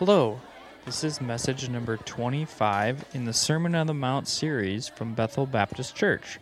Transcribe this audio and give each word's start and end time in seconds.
Hello, 0.00 0.40
this 0.86 1.04
is 1.04 1.20
message 1.20 1.68
number 1.68 1.98
25 1.98 3.04
in 3.12 3.26
the 3.26 3.34
Sermon 3.34 3.74
on 3.74 3.86
the 3.86 3.92
Mount 3.92 4.26
series 4.26 4.88
from 4.88 5.12
Bethel 5.12 5.44
Baptist 5.44 5.94
Church. 5.94 6.38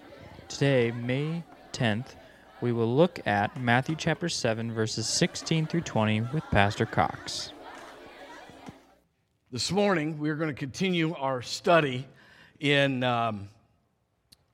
Today, 0.46 0.93
May 0.93 1.43
10th, 1.73 2.15
we 2.61 2.71
will 2.71 2.95
look 2.95 3.19
at 3.27 3.61
Matthew 3.61 3.96
chapter 3.96 4.29
7, 4.29 4.71
verses 4.71 5.09
16 5.09 5.67
through 5.67 5.81
20 5.81 6.21
with 6.32 6.45
Pastor 6.53 6.86
Cox. 6.86 7.53
This 9.50 9.72
morning, 9.72 10.21
we're 10.21 10.36
going 10.36 10.54
to 10.54 10.61
continue 10.61 11.13
our 11.17 11.43
study 11.43 12.07
in 12.61 13.03
um, 13.03 13.49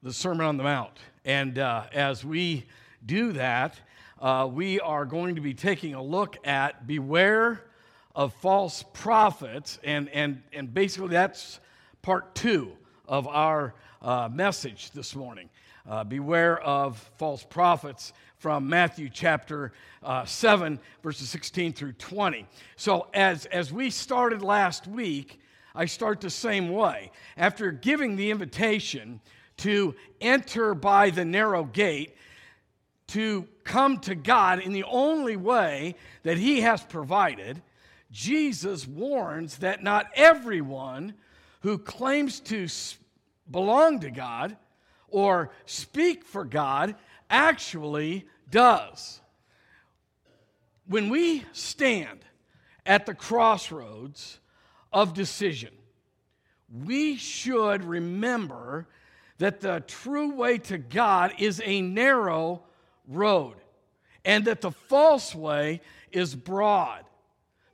the 0.03 0.15
Sermon 0.15 0.47
on 0.47 0.57
the 0.57 0.65
Mount. 0.65 0.99
And 1.27 1.59
uh, 1.59 1.85
as 1.93 2.25
we 2.25 2.65
do 3.05 3.33
that, 3.33 3.79
uh, 4.19 4.49
we 4.51 4.81
are 4.81 5.05
going 5.05 5.35
to 5.35 5.43
be 5.43 5.53
taking 5.53 5.93
a 5.93 6.03
look 6.03 6.39
at 6.47 6.87
beware 6.87 7.65
of 8.15 8.33
false 8.35 8.85
prophets. 8.93 9.79
And, 9.83 10.09
and, 10.11 10.43
and 10.53 10.73
basically, 10.73 11.09
that's 11.09 11.61
part 12.03 12.35
two 12.35 12.73
of 13.07 13.27
our 13.27 13.75
uh, 14.03 14.29
message 14.33 14.91
this 14.93 15.15
morning. 15.17 15.49
Uh, 15.89 16.05
beware 16.05 16.61
of 16.61 16.99
false 17.19 17.45
prophets 17.45 18.13
from 18.39 18.69
Matthew 18.69 19.09
chapter 19.11 19.73
uh, 20.03 20.25
7, 20.25 20.79
verses 21.03 21.29
16 21.29 21.73
through 21.73 21.93
20. 21.93 22.47
So, 22.77 23.07
as, 23.13 23.47
as 23.47 23.73
we 23.73 23.91
started 23.91 24.43
last 24.43 24.87
week, 24.87 25.41
I 25.75 25.87
start 25.87 26.21
the 26.21 26.31
same 26.31 26.71
way. 26.71 27.11
After 27.37 27.71
giving 27.71 28.17
the 28.17 28.31
invitation 28.31 29.21
to 29.59 29.95
enter 30.21 30.75
by 30.75 31.11
the 31.11 31.25
narrow 31.25 31.65
gate, 31.65 32.17
to 33.09 33.47
come 33.65 33.99
to 34.01 34.15
God 34.15 34.61
in 34.61 34.73
the 34.73 34.85
only 34.85 35.37
way 35.37 35.95
that 36.23 36.39
He 36.39 36.63
has 36.63 36.83
provided, 36.83 37.61
Jesus 38.15 38.87
warns 38.87 39.59
that 39.59 39.83
not 39.83 40.07
everyone 40.15 41.15
who 41.63 41.79
claims 41.79 42.39
to 42.39 42.69
belong 43.51 43.99
to 44.01 44.11
God 44.13 44.57
or 45.09 45.51
speak 45.67 46.25
for 46.25 46.45
God 46.45 46.95
actually 47.29 48.25
does. 48.49 49.21
When 50.87 51.09
we 51.09 51.45
stand 51.51 52.21
at 52.87 53.05
the 53.05 53.15
crossroads 53.15 54.39
of 54.93 55.13
decision, 55.13 55.73
we 56.85 57.17
should 57.17 57.83
remember 57.83 58.87
that 59.39 59.61
the 59.61 59.83
true 59.89 60.37
way 60.37 60.59
to 60.59 60.79
God 60.79 61.35
is 61.39 61.61
a 61.65 61.83
narrow 61.83 62.63
road 63.09 63.57
and 64.25 64.45
that 64.45 64.61
the 64.61 64.71
false 64.71 65.35
way 65.35 65.81
is 66.13 66.37
broad. 66.37 67.05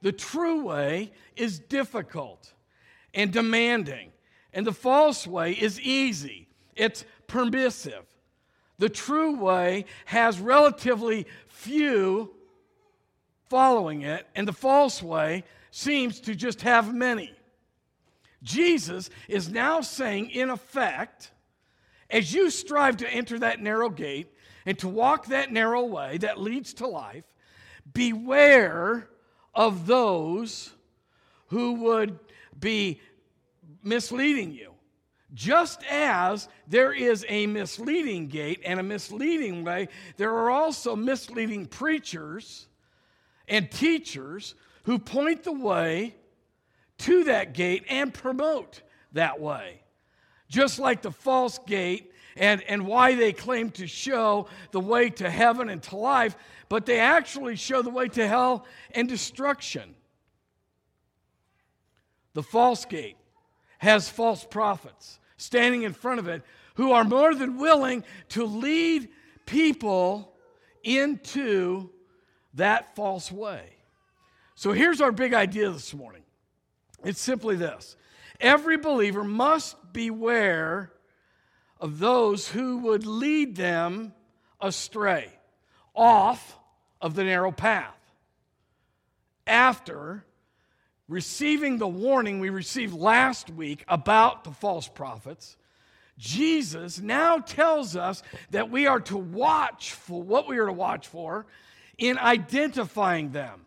The 0.03 0.13
true 0.13 0.65
way 0.65 1.13
is 1.37 1.59
difficult 1.59 2.53
and 3.13 3.33
demanding, 3.33 4.13
and 4.53 4.67
the 4.67 4.73
false 4.73 5.27
way 5.27 5.53
is 5.53 5.81
easy. 5.81 6.49
It's 6.75 7.05
permissive. 7.27 8.05
The 8.79 8.89
true 8.89 9.37
way 9.37 9.85
has 10.07 10.41
relatively 10.41 11.27
few 11.49 12.33
following 13.51 14.03
it, 14.03 14.27
and 14.35 14.49
the 14.49 14.53
false 14.53 15.03
way 15.03 15.45
seems 15.71 16.21
to 16.21 16.35
just 16.35 16.63
have 16.63 16.95
many. 16.95 17.33
Jesus 18.43 19.11
is 19.29 19.51
now 19.51 19.81
saying, 19.83 20.31
in 20.31 20.49
effect, 20.49 21.33
as 22.09 22.33
you 22.33 22.49
strive 22.49 22.97
to 22.99 23.11
enter 23.13 23.39
that 23.39 23.61
narrow 23.61 23.91
gate 23.91 24.33
and 24.65 24.79
to 24.79 24.89
walk 24.89 25.27
that 25.27 25.53
narrow 25.53 25.85
way 25.85 26.17
that 26.19 26.41
leads 26.41 26.73
to 26.75 26.87
life, 26.87 27.25
beware 27.93 29.11
of 29.55 29.87
those 29.87 30.71
who 31.49 31.75
would 31.75 32.19
be 32.59 33.01
misleading 33.83 34.53
you. 34.53 34.73
Just 35.33 35.83
as 35.85 36.49
there 36.67 36.93
is 36.93 37.25
a 37.29 37.47
misleading 37.47 38.27
gate 38.27 38.61
and 38.65 38.81
a 38.81 38.83
misleading 38.83 39.65
way, 39.65 39.89
there 40.17 40.33
are 40.33 40.51
also 40.51 40.97
misleading 40.97 41.67
preachers 41.67 42.67
and 43.47 43.71
teachers 43.71 44.55
who 44.85 44.99
point 44.99 45.45
the 45.45 45.53
way 45.53 46.15
to 46.99 47.25
that 47.25 47.55
gate 47.55 47.85
and 47.89 48.13
promote 48.13 48.83
that 49.13 49.41
way. 49.41 49.81
Just 50.49 50.81
like 50.81 51.03
the 51.03 51.13
false 51.13 51.59
gate 51.67 52.13
and, 52.37 52.63
and 52.63 52.87
why 52.87 53.15
they 53.15 53.33
claim 53.33 53.71
to 53.71 53.87
show 53.87 54.49
the 54.71 54.81
way 54.81 55.11
to 55.11 55.31
heaven 55.31 55.69
and 55.69 55.83
to 55.85 55.97
life, 55.97 56.37
but 56.69 56.87
they 56.87 57.01
actually 57.01 57.57
show 57.57 57.83
the 57.83 57.91
way 57.91 58.09
to 58.09 58.27
hell 58.27 58.65
and 58.93 59.09
destruction. 59.09 59.95
The 62.35 62.43
false 62.43 62.85
gate 62.85 63.17
has 63.79 64.09
false 64.09 64.45
prophets 64.45 65.19
standing 65.37 65.83
in 65.83 65.93
front 65.93 66.21
of 66.21 66.29
it 66.29 66.43
who 66.75 66.93
are 66.93 67.05
more 67.05 67.35
than 67.35 67.59
willing 67.59 68.05
to 68.29 68.45
lead 68.45 69.09
people 69.47 70.33
into 70.85 71.91
that 72.55 72.95
false 72.95 73.31
way. 73.31 73.65
So 74.55 74.73
here's 74.73 75.01
our 75.01 75.13
big 75.13 75.35
idea 75.35 75.71
this 75.71 75.95
morning 75.95 76.23
it's 77.03 77.21
simply 77.21 77.57
this 77.57 77.97
every 78.41 78.77
believer 78.77 79.25
must 79.25 79.77
beware 79.93 80.93
of 81.81 81.99
those 81.99 82.49
who 82.49 82.79
would 82.79 83.07
lead 83.07 83.57
them 83.57 84.13
astray 84.61 85.31
off 85.95 86.59
of 87.01 87.15
the 87.15 87.25
narrow 87.25 87.51
path. 87.51 87.97
After 89.47 90.25
receiving 91.09 91.79
the 91.79 91.89
warning 91.89 92.39
we 92.39 92.51
received 92.51 92.95
last 92.95 93.51
week 93.51 93.85
about 93.89 94.45
the 94.45 94.53
false 94.53 94.87
prophets, 94.87 95.57
Jesus 96.19 97.01
now 97.01 97.39
tells 97.39 97.97
us 97.97 98.23
that 98.51 98.71
we 98.71 98.87
are 98.87 99.01
to 99.01 99.17
watch 99.17 99.93
for 99.93 100.23
what 100.23 100.47
we 100.47 100.59
are 100.59 100.67
to 100.67 100.73
watch 100.73 101.09
for 101.09 101.47
in 101.97 102.19
identifying 102.19 103.31
them. 103.31 103.65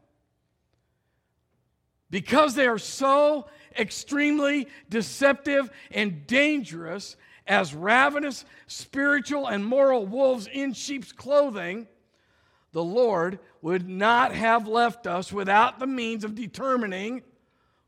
Because 2.11 2.53
they 2.53 2.67
are 2.67 2.77
so 2.77 3.47
extremely 3.77 4.67
deceptive 4.87 5.71
and 5.89 6.27
dangerous 6.27 7.15
as 7.47 7.73
ravenous 7.73 8.45
spiritual 8.67 9.47
and 9.47 9.65
moral 9.65 10.05
wolves 10.05 10.47
in 10.47 10.73
sheep's 10.73 11.11
clothing, 11.11 11.87
the 12.71 12.83
Lord 12.83 13.39
would 13.61 13.87
not 13.87 14.33
have 14.33 14.67
left 14.67 15.07
us 15.07 15.31
without 15.31 15.79
the 15.79 15.87
means 15.87 16.23
of 16.23 16.35
determining 16.35 17.21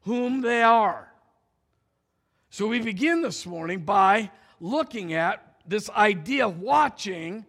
whom 0.01 0.41
they 0.41 0.61
are. 0.61 1.11
So 2.49 2.67
we 2.67 2.79
begin 2.79 3.21
this 3.21 3.45
morning 3.45 3.79
by 3.79 4.31
looking 4.59 5.13
at 5.13 5.41
this 5.67 5.89
idea 5.89 6.47
of 6.47 6.59
watching 6.59 7.45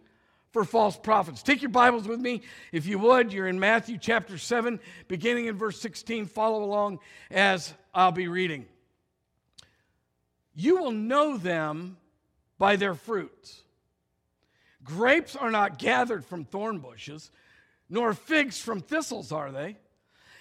for 0.51 0.63
false 0.63 0.97
prophets. 0.97 1.43
Take 1.43 1.61
your 1.61 1.69
Bibles 1.69 2.07
with 2.07 2.19
me, 2.19 2.41
if 2.71 2.87
you 2.87 2.97
would. 2.99 3.31
You're 3.31 3.47
in 3.47 3.59
Matthew 3.59 3.97
chapter 3.99 4.37
7, 4.37 4.79
beginning 5.07 5.45
in 5.45 5.55
verse 5.55 5.79
16. 5.79 6.25
Follow 6.25 6.63
along 6.63 6.99
as 7.29 7.73
I'll 7.93 8.11
be 8.11 8.27
reading. 8.27 8.65
You 10.59 10.77
will 10.77 10.91
know 10.91 11.37
them 11.37 11.97
by 12.57 12.77
their 12.77 12.95
fruits. 12.95 13.61
Grapes 14.83 15.35
are 15.35 15.51
not 15.51 15.77
gathered 15.77 16.25
from 16.25 16.45
thorn 16.45 16.79
bushes, 16.79 17.29
nor 17.91 18.15
figs 18.15 18.59
from 18.59 18.81
thistles, 18.81 19.31
are 19.31 19.51
they? 19.51 19.77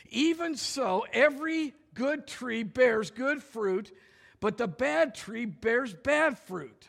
Even 0.09 0.57
so, 0.57 1.05
every 1.13 1.75
good 1.93 2.27
tree 2.27 2.63
bears 2.63 3.11
good 3.11 3.43
fruit, 3.43 3.95
but 4.41 4.57
the 4.57 4.67
bad 4.67 5.15
tree 5.15 5.45
bears 5.45 5.93
bad 5.93 6.39
fruit. 6.39 6.89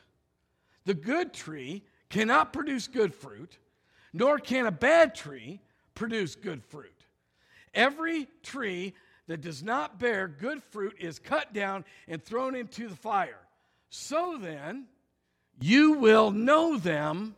The 0.85 0.93
good 0.93 1.33
tree 1.33 1.83
cannot 2.09 2.53
produce 2.53 2.87
good 2.87 3.13
fruit, 3.13 3.57
nor 4.13 4.39
can 4.39 4.65
a 4.65 4.71
bad 4.71 5.15
tree 5.15 5.59
produce 5.95 6.35
good 6.35 6.63
fruit. 6.63 7.05
Every 7.73 8.29
tree 8.41 8.93
that 9.27 9.41
does 9.41 9.61
not 9.61 9.99
bear 9.99 10.27
good 10.27 10.63
fruit 10.63 10.95
is 10.99 11.19
cut 11.19 11.53
down 11.53 11.85
and 12.07 12.23
thrown 12.23 12.55
into 12.55 12.87
the 12.87 12.95
fire. 12.95 13.39
So 13.89 14.37
then, 14.39 14.85
you 15.59 15.93
will 15.93 16.31
know 16.31 16.77
them 16.77 17.35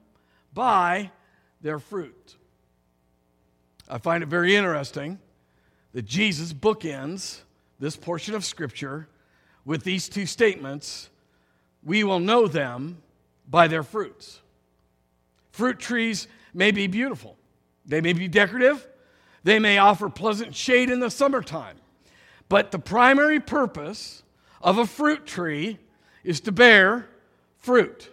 by 0.54 1.12
their 1.62 1.80
fruit. 1.80 2.36
I 3.90 3.98
find 3.98 4.24
it 4.24 4.28
very 4.30 4.56
interesting 4.56 5.20
that 5.94 6.06
Jesus 6.06 6.54
bookends 6.54 7.42
this 7.80 7.96
portion 7.96 8.36
of 8.36 8.46
Scripture 8.46 9.08
with 9.66 9.84
these 9.84 10.10
two 10.10 10.26
statements 10.26 11.10
We 11.84 12.04
will 12.04 12.20
know 12.20 12.48
them 12.48 13.02
by 13.50 13.68
their 13.68 13.84
fruits. 13.84 14.42
Fruit 15.52 15.80
trees 15.80 16.28
may 16.54 16.72
be 16.72 16.88
beautiful, 16.88 17.38
they 17.86 18.02
may 18.02 18.14
be 18.14 18.28
decorative, 18.28 18.88
they 19.44 19.60
may 19.60 19.78
offer 19.78 20.10
pleasant 20.10 20.56
shade 20.56 20.90
in 20.90 21.00
the 21.00 21.10
summertime. 21.10 21.78
But 22.50 22.72
the 22.72 22.80
primary 22.80 23.40
purpose 23.40 24.24
of 24.62 24.78
a 24.78 24.86
fruit 24.86 25.26
tree 25.26 25.80
is 26.24 26.42
to 26.42 26.52
bear 26.52 27.08
fruit. 27.58 28.10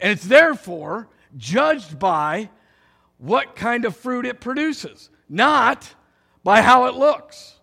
And 0.00 0.10
it's 0.12 0.24
therefore 0.24 1.08
judged 1.36 1.98
by 1.98 2.50
what 3.18 3.54
kind 3.56 3.84
of 3.84 3.96
fruit 3.96 4.26
it 4.26 4.40
produces, 4.40 5.10
not 5.28 5.94
by 6.42 6.60
how 6.62 6.86
it 6.86 6.94
looks. 6.94 7.58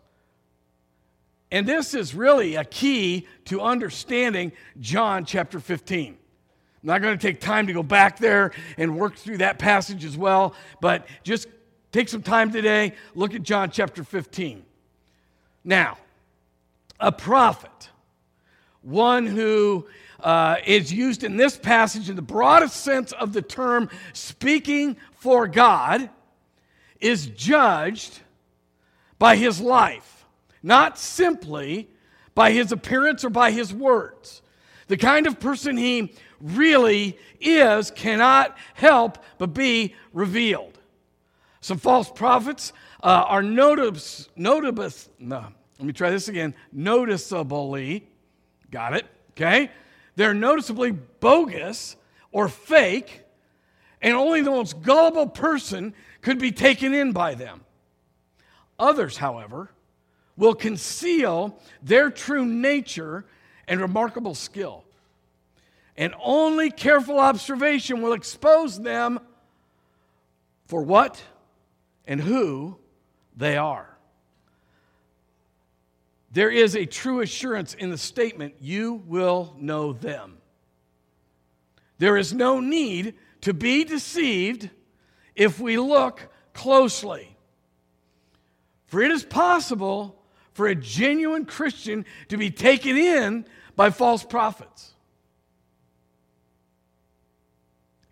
and 1.51 1.67
this 1.67 1.93
is 1.93 2.15
really 2.15 2.55
a 2.55 2.63
key 2.63 3.27
to 3.45 3.61
understanding 3.61 4.53
John 4.79 5.25
chapter 5.25 5.59
15. 5.59 6.07
I'm 6.07 6.17
not 6.81 7.01
going 7.01 7.17
to 7.17 7.21
take 7.21 7.41
time 7.41 7.67
to 7.67 7.73
go 7.73 7.83
back 7.83 8.17
there 8.17 8.51
and 8.77 8.97
work 8.97 9.15
through 9.15 9.39
that 9.39 9.59
passage 9.59 10.05
as 10.05 10.17
well, 10.17 10.55
but 10.79 11.05
just 11.23 11.47
take 11.91 12.09
some 12.09 12.21
time 12.21 12.51
today, 12.51 12.93
look 13.15 13.33
at 13.33 13.43
John 13.43 13.71
chapter 13.71 14.03
15. 14.03 14.63
Now, 15.63 15.97
a 16.99 17.11
prophet, 17.11 17.89
one 18.81 19.25
who 19.25 19.87
uh, 20.19 20.57
is 20.65 20.93
used 20.93 21.23
in 21.23 21.37
this 21.37 21.57
passage 21.57 22.09
in 22.09 22.15
the 22.15 22.21
broadest 22.21 22.77
sense 22.77 23.11
of 23.11 23.33
the 23.33 23.41
term 23.41 23.89
speaking 24.13 24.97
for 25.13 25.47
God, 25.47 26.09
is 26.99 27.27
judged 27.27 28.19
by 29.17 29.35
his 29.35 29.59
life, 29.59 30.25
not 30.61 30.97
simply 30.97 31.89
by 32.35 32.51
his 32.51 32.71
appearance 32.71 33.25
or 33.25 33.29
by 33.29 33.51
his 33.51 33.73
words. 33.73 34.41
The 34.87 34.97
kind 34.97 35.27
of 35.27 35.39
person 35.39 35.77
he 35.77 36.13
really 36.39 37.17
is 37.39 37.91
cannot 37.91 38.57
help 38.73 39.17
but 39.37 39.53
be 39.53 39.95
revealed. 40.13 40.70
Some 41.61 41.77
false 41.77 42.09
prophets 42.09 42.73
uh, 43.03 43.23
are 43.27 43.43
notice, 43.43 44.29
no, 44.35 44.57
let 44.57 45.53
me 45.79 45.93
try 45.93 46.09
this 46.09 46.27
again, 46.27 46.55
noticeably, 46.71 48.07
got 48.71 48.95
it, 48.95 49.05
okay? 49.31 49.69
They're 50.15 50.33
noticeably 50.33 50.91
bogus 50.91 51.95
or 52.31 52.49
fake, 52.49 53.21
and 54.01 54.15
only 54.15 54.41
the 54.41 54.49
most 54.49 54.81
gullible 54.81 55.27
person 55.27 55.93
could 56.21 56.39
be 56.39 56.51
taken 56.51 56.95
in 56.95 57.11
by 57.11 57.35
them. 57.35 57.61
Others, 58.79 59.17
however, 59.17 59.69
will 60.35 60.55
conceal 60.55 61.59
their 61.83 62.09
true 62.09 62.45
nature 62.45 63.25
and 63.67 63.79
remarkable 63.79 64.33
skill. 64.33 64.83
And 65.95 66.15
only 66.23 66.71
careful 66.71 67.19
observation 67.19 68.01
will 68.01 68.13
expose 68.13 68.79
them 68.79 69.19
for 70.65 70.81
what 70.81 71.21
and 72.05 72.19
who 72.21 72.77
they 73.35 73.57
are. 73.57 73.87
There 76.31 76.49
is 76.49 76.75
a 76.75 76.85
true 76.85 77.21
assurance 77.21 77.73
in 77.73 77.89
the 77.89 77.97
statement, 77.97 78.55
you 78.61 79.03
will 79.05 79.55
know 79.57 79.93
them. 79.93 80.37
There 81.97 82.17
is 82.17 82.33
no 82.33 82.59
need 82.59 83.15
to 83.41 83.53
be 83.53 83.83
deceived 83.83 84.69
if 85.35 85.59
we 85.59 85.77
look 85.77 86.29
closely. 86.53 87.35
For 88.87 89.01
it 89.01 89.11
is 89.11 89.23
possible 89.23 90.21
for 90.53 90.67
a 90.67 90.75
genuine 90.75 91.45
Christian 91.45 92.05
to 92.29 92.37
be 92.37 92.49
taken 92.49 92.97
in 92.97 93.45
by 93.75 93.89
false 93.89 94.23
prophets. 94.23 94.93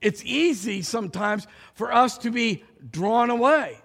It's 0.01 0.23
easy 0.23 0.81
sometimes 0.81 1.47
for 1.73 1.93
us 1.93 2.17
to 2.19 2.31
be 2.31 2.63
drawn 2.91 3.29
away. 3.29 3.77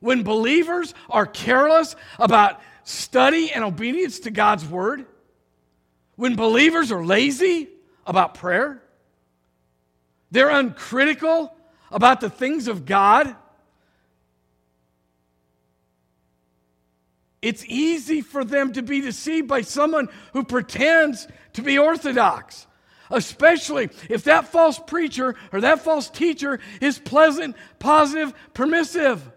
When 0.00 0.22
believers 0.22 0.94
are 1.08 1.26
careless 1.26 1.96
about 2.18 2.60
study 2.84 3.50
and 3.50 3.64
obedience 3.64 4.20
to 4.20 4.30
God's 4.30 4.64
word, 4.66 5.06
when 6.16 6.36
believers 6.36 6.92
are 6.92 7.04
lazy 7.04 7.68
about 8.06 8.34
prayer, 8.34 8.82
they're 10.30 10.50
uncritical 10.50 11.54
about 11.90 12.20
the 12.20 12.30
things 12.30 12.68
of 12.68 12.84
God, 12.84 13.34
it's 17.42 17.64
easy 17.66 18.22
for 18.22 18.44
them 18.44 18.72
to 18.72 18.82
be 18.82 19.00
deceived 19.00 19.46
by 19.46 19.60
someone 19.60 20.08
who 20.32 20.42
pretends 20.42 21.28
to 21.52 21.62
be 21.62 21.78
orthodox, 21.78 22.65
especially 23.10 23.90
if 24.08 24.24
that 24.24 24.48
false 24.48 24.78
preacher 24.78 25.34
or 25.52 25.60
that 25.60 25.80
false 25.80 26.10
teacher 26.10 26.60
is 26.80 26.98
pleasant, 26.98 27.56
positive, 27.78 28.32
permissive. 28.54 29.30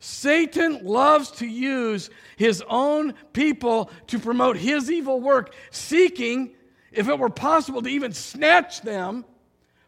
Satan 0.00 0.84
loves 0.84 1.30
to 1.32 1.46
use 1.46 2.08
his 2.36 2.62
own 2.68 3.14
people 3.32 3.90
to 4.08 4.18
promote 4.18 4.56
his 4.56 4.90
evil 4.90 5.20
work, 5.20 5.54
seeking, 5.70 6.54
if 6.92 7.08
it 7.08 7.18
were 7.18 7.30
possible, 7.30 7.82
to 7.82 7.88
even 7.88 8.12
snatch 8.12 8.80
them 8.82 9.24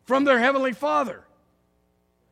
from 0.04 0.24
their 0.24 0.38
heavenly 0.38 0.72
Father. 0.72 1.22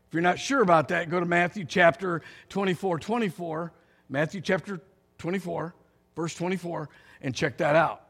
If 0.08 0.14
you're 0.14 0.22
not 0.22 0.38
sure 0.38 0.62
about 0.62 0.88
that, 0.88 1.10
go 1.10 1.20
to 1.20 1.26
Matthew 1.26 1.64
chapter 1.64 2.22
24 2.48 2.98
24. 2.98 3.72
Matthew 4.08 4.40
chapter 4.40 4.80
24, 5.18 5.74
verse 6.16 6.34
24, 6.34 6.88
and 7.20 7.34
check 7.34 7.58
that 7.58 7.76
out. 7.76 8.07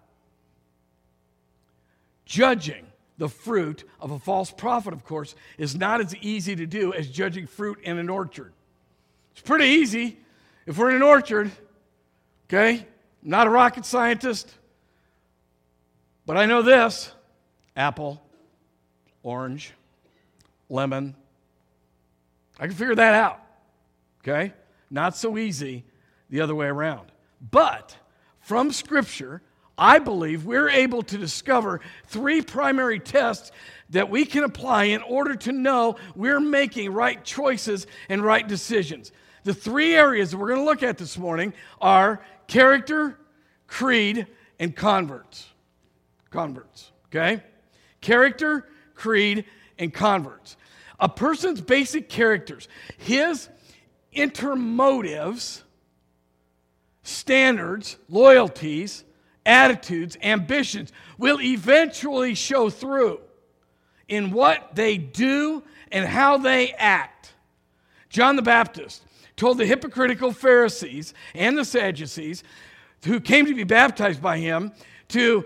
Judging 2.29 2.85
the 3.17 3.29
fruit 3.29 3.85
of 3.99 4.11
a 4.11 4.19
false 4.19 4.51
prophet, 4.51 4.93
of 4.93 5.03
course, 5.03 5.35
is 5.57 5.75
not 5.75 6.03
as 6.03 6.15
easy 6.17 6.55
to 6.55 6.67
do 6.67 6.93
as 6.93 7.09
judging 7.09 7.47
fruit 7.47 7.81
in 7.83 7.97
an 7.97 8.11
orchard. 8.11 8.53
It's 9.33 9.41
pretty 9.41 9.65
easy 9.65 10.19
if 10.67 10.77
we're 10.77 10.91
in 10.91 10.97
an 10.97 11.03
orchard, 11.03 11.51
okay? 12.45 12.81
I'm 12.81 13.31
not 13.31 13.47
a 13.47 13.51
rocket 13.51 13.87
scientist, 13.87 14.55
but 16.27 16.37
I 16.37 16.45
know 16.45 16.61
this 16.61 17.11
apple, 17.75 18.23
orange, 19.23 19.73
lemon. 20.69 21.17
I 22.61 22.67
can 22.67 22.77
figure 22.77 22.95
that 22.95 23.15
out, 23.15 23.41
okay? 24.21 24.53
Not 24.91 25.17
so 25.17 25.39
easy 25.39 25.87
the 26.29 26.43
other 26.43 26.55
way 26.55 26.67
around. 26.67 27.11
But 27.41 27.97
from 28.41 28.71
Scripture, 28.71 29.41
I 29.79 30.01
believe 30.01 30.45
we're 30.45 30.69
able 30.69 31.03
to 31.05 31.17
discover 31.17 31.81
three 32.07 32.43
primary 32.43 32.99
tests 32.99 33.53
that 33.91 34.11
we 34.11 34.25
can 34.25 34.45
apply 34.45 34.85
in 34.85 35.03
order 35.03 35.35
to 35.37 35.53
know 35.53 35.97
we're 36.15 36.41
making 36.41 36.93
right 36.93 37.25
choices 37.25 37.87
and 38.09 38.23
right 38.23 38.47
decisions. 38.47 39.13
The 39.45 39.55
three 39.55 39.95
areas 39.95 40.33
that 40.33 40.39
we're 40.39 40.49
going 40.49 40.61
to 40.61 40.65
look 40.65 40.83
at 40.83 40.99
this 40.99 41.17
morning 41.17 41.55
are 41.81 42.23
character, 42.49 43.19
creed, 43.67 44.27
and 44.59 44.75
converts. 44.75 45.47
Converts, 46.31 46.91
okay? 47.07 47.43
Character, 48.01 48.69
creed, 48.95 49.45
and 49.79 49.95
converts. 49.95 50.57
A 51.01 51.09
person's 51.09 51.61
basic 51.61 52.09
characters, 52.09 52.69
his 52.99 53.49
intermotives, 54.15 55.63
standards, 57.05 57.97
loyalties, 58.09 59.05
attitudes, 59.49 60.17
ambitions 60.23 60.93
will 61.17 61.41
eventually 61.41 62.35
show 62.35 62.71
through 62.71 63.21
in 64.07 64.31
what 64.31 64.75
they 64.75 64.99
do 64.99 65.65
and 65.91 66.07
how 66.07 66.39
they 66.39 66.73
act. 66.73 67.33
John 68.09 68.37
the 68.37 68.43
Baptist 68.43 69.03
told 69.37 69.59
the 69.59 69.67
hypocritical 69.67 70.33
Pharisees 70.33 71.15
and 71.35 71.57
the 71.57 71.65
Sadducees 71.65 72.45
who 73.05 73.21
came 73.21 73.47
to 73.47 73.55
be 73.55 73.65
baptized 73.65 74.21
by 74.21 74.39
him 74.39 74.73
to 75.09 75.45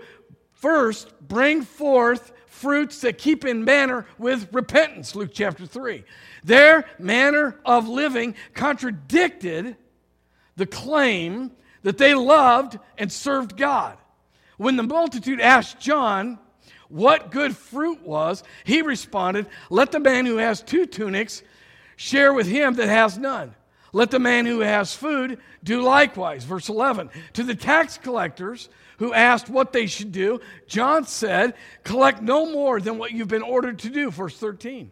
first 0.51 1.11
bring 1.27 1.61
forth 1.61 2.31
fruits 2.47 3.01
that 3.01 3.17
keep 3.17 3.45
in 3.45 3.63
manner 3.63 4.05
with 4.17 4.47
repentance, 4.53 5.15
Luke 5.15 5.31
chapter 5.33 5.65
3. 5.65 6.03
Their 6.43 6.85
manner 6.99 7.59
of 7.65 7.87
living 7.87 8.35
contradicted 8.53 9.75
the 10.55 10.65
claim 10.65 11.51
that 11.83 11.97
they 11.97 12.13
loved 12.13 12.79
and 12.97 13.11
served 13.11 13.55
God. 13.55 13.97
When 14.57 14.75
the 14.75 14.83
multitude 14.83 15.39
asked 15.39 15.79
John 15.79 16.39
what 16.89 17.31
good 17.31 17.55
fruit 17.55 18.01
was, 18.01 18.43
he 18.63 18.81
responded, 18.81 19.47
Let 19.69 19.91
the 19.91 19.99
man 19.99 20.25
who 20.25 20.37
has 20.37 20.61
two 20.61 20.85
tunics 20.85 21.43
share 21.95 22.33
with 22.33 22.47
him 22.47 22.75
that 22.75 22.89
has 22.89 23.17
none. 23.17 23.55
Let 23.91 24.09
the 24.09 24.19
man 24.19 24.45
who 24.47 24.61
has 24.61 24.95
food 24.95 25.39
do 25.63 25.81
likewise. 25.81 26.43
Verse 26.43 26.67
11. 26.67 27.11
To 27.33 27.43
the 27.43 27.55
tax 27.55 27.97
collectors 27.97 28.69
who 28.97 29.13
asked 29.13 29.49
what 29.49 29.71
they 29.71 29.85
should 29.85 30.11
do, 30.11 30.39
John 30.67 31.05
said, 31.05 31.53
Collect 31.83 32.21
no 32.21 32.51
more 32.51 32.79
than 32.79 32.97
what 32.97 33.11
you've 33.11 33.27
been 33.27 33.43
ordered 33.43 33.79
to 33.79 33.89
do. 33.89 34.09
Verse 34.09 34.37
13. 34.37 34.91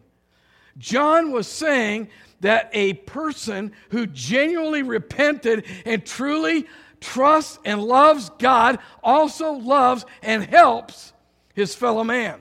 John 0.78 1.32
was 1.32 1.46
saying 1.46 2.08
that 2.42 2.70
a 2.72 2.92
person 2.94 3.72
who 3.90 4.06
genuinely 4.06 4.84
repented 4.84 5.64
and 5.84 6.04
truly 6.06 6.66
trusts 7.00 7.58
and 7.64 7.82
loves 7.82 8.30
God 8.38 8.78
also 9.02 9.54
loves 9.54 10.06
and 10.22 10.44
helps 10.44 11.12
his 11.54 11.74
fellow 11.74 12.04
man. 12.04 12.38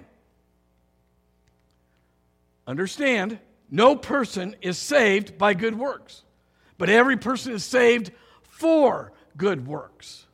Understand, 2.68 3.40
no 3.72 3.96
person 3.96 4.56
is 4.62 4.78
saved 4.78 5.38
by 5.40 5.56
good 5.56 5.78
works 5.78 6.24
but 6.82 6.90
every 6.90 7.16
person 7.16 7.54
is 7.54 7.64
saved 7.64 8.10
for 8.42 9.14
good 9.38 9.68
works. 9.68 10.26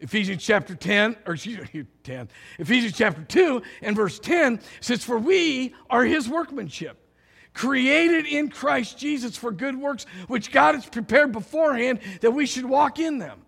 Ephesians 0.00 0.42
chapter 0.42 0.74
10, 0.74 1.14
or 1.26 1.34
excuse 1.34 1.58
me, 1.74 1.84
10, 2.04 2.30
Ephesians 2.58 2.94
chapter 2.96 3.22
2 3.22 3.60
and 3.82 3.94
verse 3.94 4.18
10 4.18 4.60
says, 4.80 5.04
For 5.04 5.18
we 5.18 5.74
are 5.90 6.06
his 6.06 6.26
workmanship, 6.26 6.96
created 7.54 8.26
in 8.26 8.48
Christ 8.48 8.98
Jesus 8.98 9.36
for 9.36 9.52
good 9.52 9.78
works, 9.78 10.06
which 10.26 10.52
God 10.52 10.74
has 10.74 10.86
prepared 10.86 11.32
beforehand 11.32 12.00
that 12.20 12.30
we 12.30 12.46
should 12.46 12.64
walk 12.64 12.98
in 12.98 13.18
them. 13.18 13.42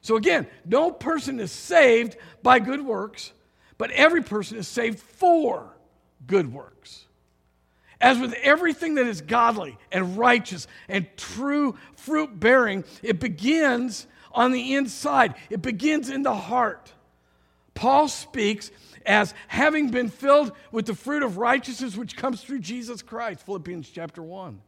So 0.00 0.16
again, 0.16 0.48
no 0.64 0.90
person 0.90 1.38
is 1.38 1.52
saved 1.52 2.16
by 2.42 2.58
good 2.58 2.84
works, 2.84 3.32
but 3.78 3.90
every 3.92 4.22
person 4.22 4.58
is 4.58 4.66
saved 4.66 4.98
for 4.98 5.72
good 6.26 6.52
works. 6.52 7.06
As 8.00 8.18
with 8.18 8.32
everything 8.42 8.96
that 8.96 9.06
is 9.06 9.20
godly 9.20 9.78
and 9.92 10.18
righteous 10.18 10.66
and 10.88 11.06
true 11.16 11.76
fruit 11.94 12.38
bearing, 12.38 12.82
it 13.00 13.20
begins 13.20 14.08
on 14.32 14.50
the 14.50 14.74
inside, 14.74 15.34
it 15.50 15.62
begins 15.62 16.10
in 16.10 16.22
the 16.24 16.34
heart. 16.34 16.92
Paul 17.74 18.08
speaks 18.08 18.70
as 19.06 19.34
having 19.48 19.90
been 19.90 20.08
filled 20.08 20.52
with 20.70 20.86
the 20.86 20.94
fruit 20.94 21.22
of 21.22 21.36
righteousness 21.36 21.96
which 21.96 22.16
comes 22.16 22.42
through 22.42 22.60
Jesus 22.60 23.02
Christ, 23.02 23.44
Philippians 23.44 23.88
chapter 23.90 24.22
1. 24.22 24.60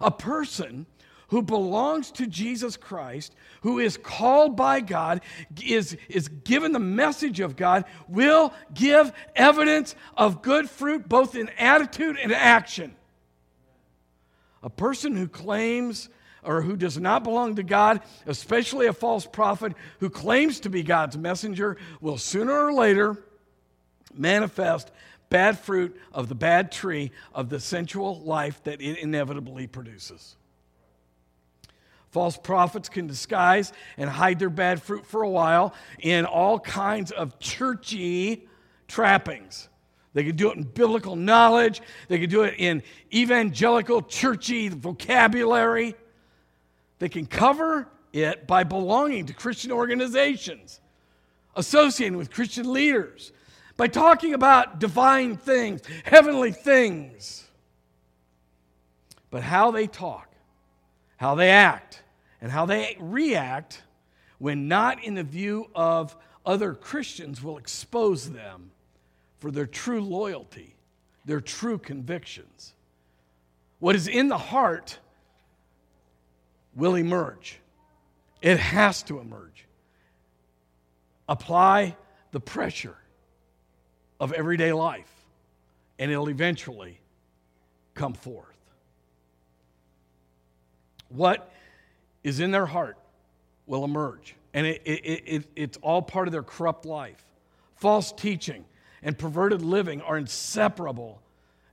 A 0.00 0.10
person 0.10 0.86
who 1.28 1.40
belongs 1.40 2.10
to 2.10 2.26
Jesus 2.26 2.76
Christ, 2.76 3.34
who 3.62 3.78
is 3.78 3.96
called 3.96 4.54
by 4.54 4.80
God, 4.80 5.22
is, 5.64 5.96
is 6.10 6.28
given 6.28 6.72
the 6.72 6.78
message 6.78 7.40
of 7.40 7.56
God, 7.56 7.86
will 8.06 8.52
give 8.74 9.12
evidence 9.34 9.94
of 10.14 10.42
good 10.42 10.68
fruit 10.68 11.08
both 11.08 11.34
in 11.34 11.48
attitude 11.58 12.18
and 12.22 12.32
action. 12.32 12.94
A 14.62 14.68
person 14.68 15.16
who 15.16 15.26
claims 15.26 16.10
or 16.42 16.62
who 16.62 16.76
does 16.76 16.98
not 16.98 17.24
belong 17.24 17.56
to 17.56 17.62
God, 17.62 18.00
especially 18.26 18.86
a 18.86 18.92
false 18.92 19.26
prophet 19.26 19.74
who 20.00 20.10
claims 20.10 20.60
to 20.60 20.70
be 20.70 20.82
God's 20.82 21.16
messenger, 21.16 21.76
will 22.00 22.18
sooner 22.18 22.66
or 22.66 22.72
later 22.72 23.16
manifest 24.14 24.90
bad 25.30 25.58
fruit 25.58 25.98
of 26.12 26.28
the 26.28 26.34
bad 26.34 26.70
tree 26.70 27.10
of 27.34 27.48
the 27.48 27.58
sensual 27.58 28.20
life 28.20 28.62
that 28.64 28.82
it 28.82 28.98
inevitably 28.98 29.66
produces. 29.66 30.36
False 32.10 32.36
prophets 32.36 32.90
can 32.90 33.06
disguise 33.06 33.72
and 33.96 34.10
hide 34.10 34.38
their 34.38 34.50
bad 34.50 34.82
fruit 34.82 35.06
for 35.06 35.22
a 35.22 35.30
while 35.30 35.72
in 36.00 36.26
all 36.26 36.60
kinds 36.60 37.10
of 37.10 37.38
churchy 37.38 38.46
trappings. 38.86 39.70
They 40.12 40.24
can 40.24 40.36
do 40.36 40.50
it 40.50 40.58
in 40.58 40.64
biblical 40.64 41.16
knowledge, 41.16 41.80
they 42.08 42.18
can 42.18 42.28
do 42.28 42.42
it 42.42 42.56
in 42.58 42.82
evangelical, 43.14 44.02
churchy 44.02 44.68
vocabulary. 44.68 45.94
They 47.02 47.08
can 47.08 47.26
cover 47.26 47.88
it 48.12 48.46
by 48.46 48.62
belonging 48.62 49.26
to 49.26 49.34
Christian 49.34 49.72
organizations, 49.72 50.78
associating 51.56 52.16
with 52.16 52.30
Christian 52.30 52.72
leaders, 52.72 53.32
by 53.76 53.88
talking 53.88 54.34
about 54.34 54.78
divine 54.78 55.36
things, 55.36 55.80
heavenly 56.04 56.52
things. 56.52 57.42
But 59.30 59.42
how 59.42 59.72
they 59.72 59.88
talk, 59.88 60.32
how 61.16 61.34
they 61.34 61.50
act, 61.50 62.04
and 62.40 62.52
how 62.52 62.66
they 62.66 62.96
react 63.00 63.82
when 64.38 64.68
not 64.68 65.02
in 65.02 65.14
the 65.14 65.24
view 65.24 65.70
of 65.74 66.16
other 66.46 66.72
Christians 66.72 67.42
will 67.42 67.58
expose 67.58 68.30
them 68.30 68.70
for 69.38 69.50
their 69.50 69.66
true 69.66 70.02
loyalty, 70.02 70.76
their 71.24 71.40
true 71.40 71.78
convictions. 71.78 72.74
What 73.80 73.96
is 73.96 74.06
in 74.06 74.28
the 74.28 74.38
heart 74.38 75.00
will 76.74 76.94
emerge. 76.94 77.58
It 78.40 78.58
has 78.58 79.02
to 79.04 79.20
emerge. 79.20 79.66
Apply 81.28 81.96
the 82.32 82.40
pressure 82.40 82.96
of 84.18 84.32
everyday 84.32 84.72
life, 84.72 85.10
and 85.98 86.10
it'll 86.10 86.28
eventually 86.28 86.98
come 87.94 88.14
forth. 88.14 88.46
What 91.08 91.52
is 92.24 92.40
in 92.40 92.50
their 92.50 92.66
heart 92.66 92.96
will 93.66 93.84
emerge, 93.84 94.34
and 94.54 94.66
it, 94.66 94.82
it, 94.84 95.22
it, 95.26 95.44
it's 95.54 95.78
all 95.82 96.02
part 96.02 96.28
of 96.28 96.32
their 96.32 96.42
corrupt 96.42 96.86
life. 96.86 97.24
False 97.76 98.12
teaching 98.12 98.64
and 99.02 99.18
perverted 99.18 99.62
living 99.62 100.00
are 100.02 100.16
inseparable 100.16 101.20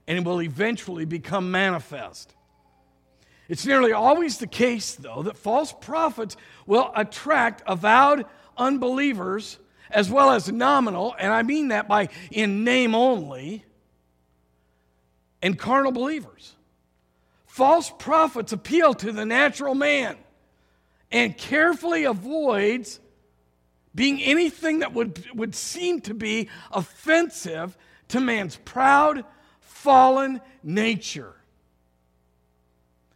and 0.06 0.26
will 0.26 0.42
eventually 0.42 1.04
become 1.04 1.50
manifest. 1.50 2.34
It's 3.50 3.66
nearly 3.66 3.90
always 3.90 4.38
the 4.38 4.46
case, 4.46 4.94
though, 4.94 5.24
that 5.24 5.36
false 5.36 5.74
prophets 5.80 6.36
will 6.66 6.92
attract 6.94 7.64
avowed 7.66 8.24
unbelievers 8.56 9.58
as 9.90 10.08
well 10.08 10.30
as 10.30 10.52
nominal, 10.52 11.16
and 11.18 11.32
I 11.32 11.42
mean 11.42 11.68
that 11.68 11.88
by 11.88 12.10
in 12.30 12.62
name 12.62 12.94
only, 12.94 13.64
and 15.42 15.58
carnal 15.58 15.90
believers. 15.90 16.54
False 17.44 17.92
prophets 17.98 18.52
appeal 18.52 18.94
to 18.94 19.10
the 19.10 19.26
natural 19.26 19.74
man 19.74 20.16
and 21.10 21.36
carefully 21.36 22.04
avoids 22.04 23.00
being 23.92 24.22
anything 24.22 24.78
that 24.78 24.92
would, 24.92 25.26
would 25.34 25.56
seem 25.56 26.00
to 26.02 26.14
be 26.14 26.48
offensive 26.70 27.76
to 28.06 28.20
man's 28.20 28.54
proud, 28.58 29.24
fallen 29.58 30.40
nature. 30.62 31.34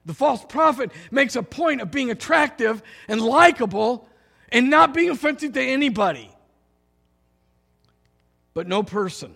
The 0.07 0.15
false 0.15 0.45
prophet 0.45 0.93
makes 1.11 1.37
a 1.37 1.43
point 1.43 1.81
of 1.81 1.91
being 1.91 2.11
attractive 2.11 2.83
and 3.09 3.21
likable 3.21 4.09
and 4.51 4.71
not 4.71 4.93
being 4.95 5.11
offensive 5.11 5.53
to 5.55 5.63
anybody. 5.63 6.31
But 8.53 8.69
no 8.69 8.83
person, 8.83 9.35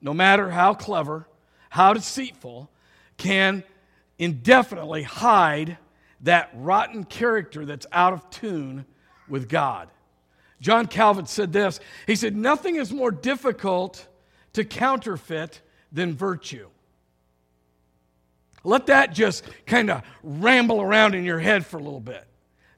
no 0.00 0.14
matter 0.14 0.50
how 0.50 0.74
clever, 0.74 1.28
how 1.68 1.92
deceitful, 1.92 2.70
can 3.16 3.64
indefinitely 4.18 5.02
hide 5.02 5.78
that 6.22 6.50
rotten 6.54 7.04
character 7.04 7.66
that's 7.66 7.86
out 7.92 8.12
of 8.12 8.30
tune 8.30 8.86
with 9.28 9.48
God. 9.48 9.88
John 10.60 10.86
Calvin 10.86 11.26
said 11.26 11.52
this 11.52 11.80
He 12.06 12.16
said, 12.16 12.34
Nothing 12.34 12.76
is 12.76 12.92
more 12.92 13.10
difficult 13.10 14.06
to 14.54 14.64
counterfeit 14.64 15.60
than 15.92 16.14
virtue. 16.14 16.68
Let 18.64 18.86
that 18.86 19.12
just 19.12 19.44
kind 19.66 19.90
of 19.90 20.02
ramble 20.22 20.80
around 20.80 21.14
in 21.14 21.24
your 21.24 21.38
head 21.38 21.66
for 21.66 21.76
a 21.76 21.82
little 21.82 22.00
bit. 22.00 22.26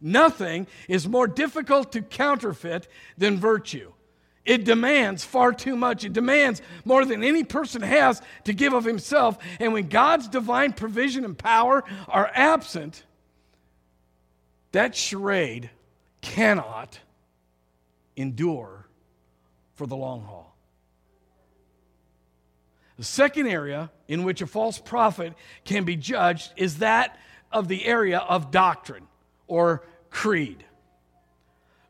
Nothing 0.01 0.67
is 0.89 1.09
more 1.09 1.27
difficult 1.27 1.93
to 1.93 2.03
counterfeit 2.03 2.89
than 3.17 3.39
virtue. 3.39 3.93
It 4.45 4.65
demands 4.65 5.25
far 5.25 5.53
too 5.53 5.77
much. 5.77 6.05
It 6.05 6.13
demands 6.13 6.63
more 6.85 7.05
than 7.05 7.25
any 7.25 7.43
person 7.43 7.83
has 7.83 8.23
to 8.45 8.53
give 8.53 8.73
of 8.73 8.85
himself. 8.85 9.39
And 9.59 9.73
when 9.73 9.89
God's 9.89 10.29
divine 10.29 10.73
provision 10.73 11.25
and 11.25 11.37
power 11.37 11.83
are 12.09 12.31
absent, 12.33 13.03
that 14.73 14.95
charade 14.95 15.71
cannot 16.21 17.01
endure 18.17 18.87
for 19.75 19.87
the 19.87 19.97
long 19.97 20.23
haul. 20.23 20.56
The 22.97 23.05
second 23.05 23.47
area 23.47 23.91
in 24.09 24.25
which 24.25 24.41
a 24.41 24.47
false 24.47 24.79
prophet 24.79 25.35
can 25.65 25.85
be 25.85 25.97
judged 25.97 26.53
is 26.57 26.79
that 26.79 27.19
of 27.53 27.69
the 27.69 27.85
area 27.85 28.19
of 28.19 28.51
doctrine 28.51 29.07
or 29.47 29.87
creed. 30.11 30.65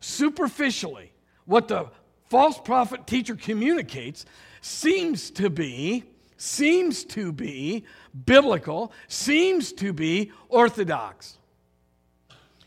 Superficially, 0.00 1.12
what 1.44 1.68
the 1.68 1.86
false 2.28 2.58
prophet 2.58 3.06
teacher 3.06 3.36
communicates 3.36 4.26
seems 4.60 5.30
to 5.32 5.48
be 5.48 6.04
seems 6.38 7.04
to 7.04 7.32
be 7.32 7.84
biblical, 8.26 8.92
seems 9.08 9.72
to 9.72 9.94
be 9.94 10.32
orthodox. 10.50 11.38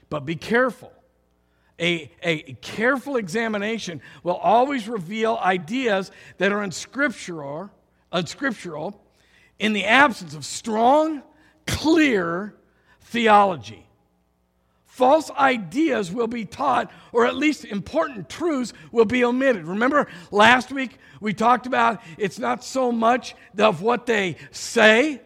But 0.09 0.25
be 0.25 0.35
careful. 0.35 0.91
A, 1.79 2.11
a 2.23 2.53
careful 2.61 3.15
examination 3.15 4.01
will 4.23 4.35
always 4.35 4.87
reveal 4.87 5.37
ideas 5.37 6.09
that 6.39 6.51
are 6.51 6.63
unscriptural 6.63 7.69
unscriptural 8.11 9.01
in 9.59 9.73
the 9.73 9.85
absence 9.85 10.33
of 10.33 10.45
strong, 10.45 11.21
clear 11.67 12.55
theology. 13.01 13.85
False 14.85 15.31
ideas 15.31 16.11
will 16.11 16.27
be 16.27 16.43
taught, 16.43 16.91
or 17.13 17.25
at 17.25 17.35
least 17.35 17.63
important 17.63 18.29
truths 18.29 18.73
will 18.91 19.05
be 19.05 19.23
omitted. 19.23 19.65
Remember 19.65 20.07
last 20.29 20.71
week 20.71 20.97
we 21.21 21.33
talked 21.33 21.65
about 21.65 22.01
it's 22.17 22.37
not 22.37 22.63
so 22.63 22.91
much 22.91 23.35
of 23.57 23.81
what 23.81 24.05
they 24.05 24.35
say, 24.51 25.21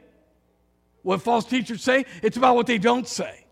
what 1.01 1.21
false 1.21 1.45
teachers 1.45 1.81
say, 1.81 2.05
it's 2.21 2.37
about 2.37 2.55
what 2.55 2.67
they 2.67 2.77
don't 2.77 3.07
say, 3.07 3.45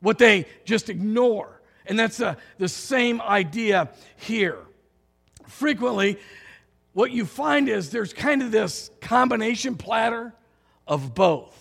what 0.00 0.16
they 0.16 0.46
just 0.64 0.88
ignore. 0.88 1.60
And 1.84 1.98
that's 1.98 2.16
the, 2.16 2.36
the 2.58 2.68
same 2.68 3.20
idea 3.20 3.90
here. 4.16 4.58
Frequently, 5.46 6.18
what 6.92 7.10
you 7.10 7.24
find 7.24 7.68
is 7.68 7.90
there's 7.90 8.12
kind 8.12 8.42
of 8.42 8.50
this 8.50 8.90
combination 9.00 9.76
platter 9.76 10.34
of 10.86 11.14
both. 11.14 11.56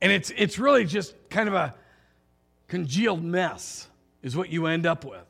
And 0.00 0.12
it's, 0.12 0.30
it's 0.36 0.58
really 0.58 0.84
just 0.84 1.14
kind 1.28 1.48
of 1.48 1.54
a 1.54 1.74
congealed 2.68 3.22
mess, 3.22 3.88
is 4.22 4.36
what 4.36 4.50
you 4.50 4.66
end 4.66 4.86
up 4.86 5.04
with. 5.04 5.24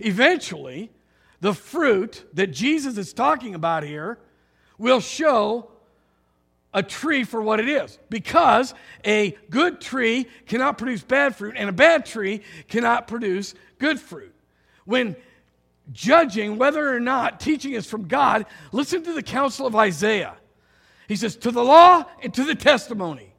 Eventually, 0.00 0.90
the 1.40 1.54
fruit 1.54 2.24
that 2.34 2.48
Jesus 2.48 2.98
is 2.98 3.12
talking 3.12 3.54
about 3.54 3.84
here 3.84 4.18
will 4.76 5.00
show 5.00 5.70
a 6.74 6.82
tree 6.82 7.24
for 7.24 7.40
what 7.40 7.60
it 7.60 7.68
is 7.68 7.98
because 8.10 8.74
a 9.04 9.36
good 9.50 9.80
tree 9.80 10.26
cannot 10.46 10.78
produce 10.78 11.02
bad 11.02 11.34
fruit 11.34 11.54
and 11.56 11.68
a 11.68 11.72
bad 11.72 12.04
tree 12.04 12.42
cannot 12.68 13.08
produce 13.08 13.54
good 13.78 13.98
fruit. 13.98 14.34
When 14.84 15.16
judging 15.92 16.58
whether 16.58 16.94
or 16.94 17.00
not 17.00 17.40
teaching 17.40 17.72
is 17.72 17.86
from 17.86 18.08
God, 18.08 18.46
listen 18.72 19.02
to 19.04 19.12
the 19.12 19.22
counsel 19.22 19.66
of 19.66 19.76
Isaiah. 19.76 20.36
He 21.06 21.16
says, 21.16 21.36
To 21.36 21.50
the 21.50 21.64
law 21.64 22.04
and 22.22 22.32
to 22.34 22.44
the 22.44 22.54
testimony. 22.54 23.32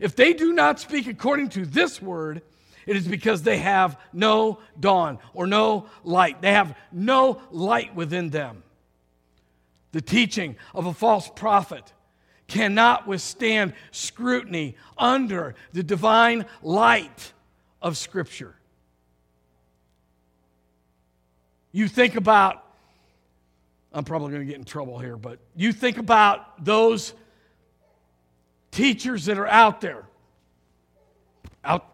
If 0.00 0.16
they 0.16 0.32
do 0.32 0.52
not 0.52 0.80
speak 0.80 1.06
according 1.06 1.50
to 1.50 1.64
this 1.64 2.02
word, 2.02 2.42
it 2.86 2.96
is 2.96 3.06
because 3.06 3.42
they 3.42 3.58
have 3.58 3.98
no 4.12 4.58
dawn 4.78 5.18
or 5.32 5.46
no 5.46 5.86
light. 6.02 6.42
They 6.42 6.52
have 6.52 6.76
no 6.92 7.40
light 7.50 7.94
within 7.94 8.30
them. 8.30 8.62
The 9.92 10.02
teaching 10.02 10.56
of 10.74 10.86
a 10.86 10.92
false 10.92 11.30
prophet 11.34 11.92
cannot 12.48 13.06
withstand 13.06 13.74
scrutiny 13.90 14.76
under 14.98 15.54
the 15.72 15.82
divine 15.82 16.46
light 16.62 17.32
of 17.80 17.96
Scripture. 17.96 18.56
You 21.74 21.88
think 21.88 22.14
about, 22.14 22.64
I'm 23.92 24.04
probably 24.04 24.30
going 24.30 24.42
to 24.42 24.46
get 24.46 24.60
in 24.60 24.64
trouble 24.64 24.96
here, 25.00 25.16
but 25.16 25.40
you 25.56 25.72
think 25.72 25.98
about 25.98 26.64
those 26.64 27.14
teachers 28.70 29.24
that 29.24 29.38
are 29.38 29.48
out 29.48 29.80
there. 29.80 30.04
Out, 31.64 31.92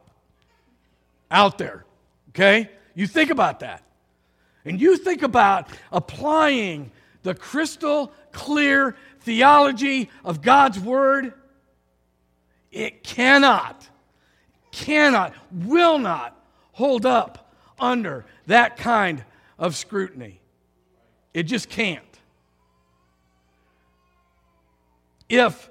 out 1.31 1.57
there, 1.57 1.87
okay? 2.29 2.69
You 2.95 3.07
think 3.07 3.31
about 3.31 3.61
that. 3.61 3.83
And 4.67 4.79
you 4.79 4.99
think 4.99 5.23
about 5.23 5.71
applying 5.91 6.91
the 7.23 7.35
crystal 7.35 8.13
clear 8.33 8.97
theology 9.21 10.11
of 10.27 10.43
God's 10.43 10.79
Word, 10.79 11.33
it 12.71 13.03
cannot, 13.03 13.89
cannot, 14.73 15.33
will 15.51 15.99
not 15.99 16.39
hold 16.73 17.07
up 17.07 17.51
under 17.79 18.27
that 18.47 18.77
kind 18.77 19.25
of 19.61 19.76
scrutiny. 19.76 20.40
It 21.33 21.45
just 21.45 21.69
can't. 21.69 22.02
If 25.29 25.71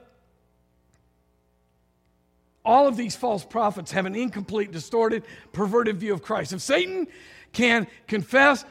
all 2.63 2.87
of 2.87 2.95
these 2.95 3.17
false 3.17 3.43
prophets 3.43 3.91
have 3.91 4.05
an 4.05 4.15
incomplete, 4.15 4.71
distorted, 4.71 5.23
perverted 5.51 5.97
view 5.97 6.13
of 6.13 6.21
Christ, 6.21 6.53
if 6.53 6.61
Satan 6.61 7.07
can 7.51 7.87
confess 8.07 8.63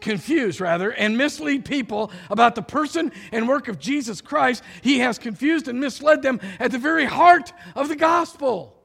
confuse 0.00 0.60
rather 0.60 0.90
and 0.90 1.16
mislead 1.16 1.64
people 1.64 2.10
about 2.30 2.56
the 2.56 2.62
person 2.62 3.12
and 3.30 3.48
work 3.48 3.68
of 3.68 3.78
Jesus 3.78 4.20
Christ, 4.20 4.64
he 4.82 4.98
has 4.98 5.18
confused 5.18 5.68
and 5.68 5.78
misled 5.78 6.20
them 6.20 6.40
at 6.58 6.72
the 6.72 6.78
very 6.78 7.04
heart 7.04 7.52
of 7.76 7.88
the 7.88 7.94
gospel. 7.94 8.77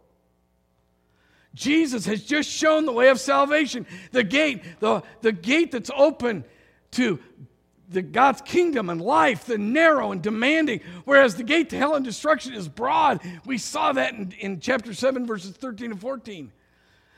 Jesus 1.54 2.06
has 2.06 2.24
just 2.24 2.50
shown 2.50 2.86
the 2.86 2.92
way 2.92 3.10
of 3.10 3.20
salvation, 3.20 3.86
the 4.12 4.24
gate, 4.24 4.64
the, 4.80 5.04
the 5.22 5.32
gate 5.32 5.72
that's 5.72 5.92
open 5.96 6.44
to 6.92 7.20
the 7.90 8.02
God's 8.02 8.42
kingdom 8.42 8.90
and 8.90 9.00
life, 9.00 9.46
the 9.46 9.58
narrow 9.58 10.12
and 10.12 10.22
demanding, 10.22 10.82
whereas 11.06 11.36
the 11.36 11.44
gate 11.44 11.70
to 11.70 11.78
hell 11.78 11.96
and 11.96 12.04
destruction 12.04 12.54
is 12.54 12.68
broad. 12.68 13.22
We 13.46 13.58
saw 13.58 13.94
that 13.94 14.14
in, 14.14 14.34
in 14.40 14.60
chapter 14.60 14.94
7, 14.94 15.28
verses 15.28 15.52
13 15.52 15.92
and 15.92 16.02
14. 16.02 16.52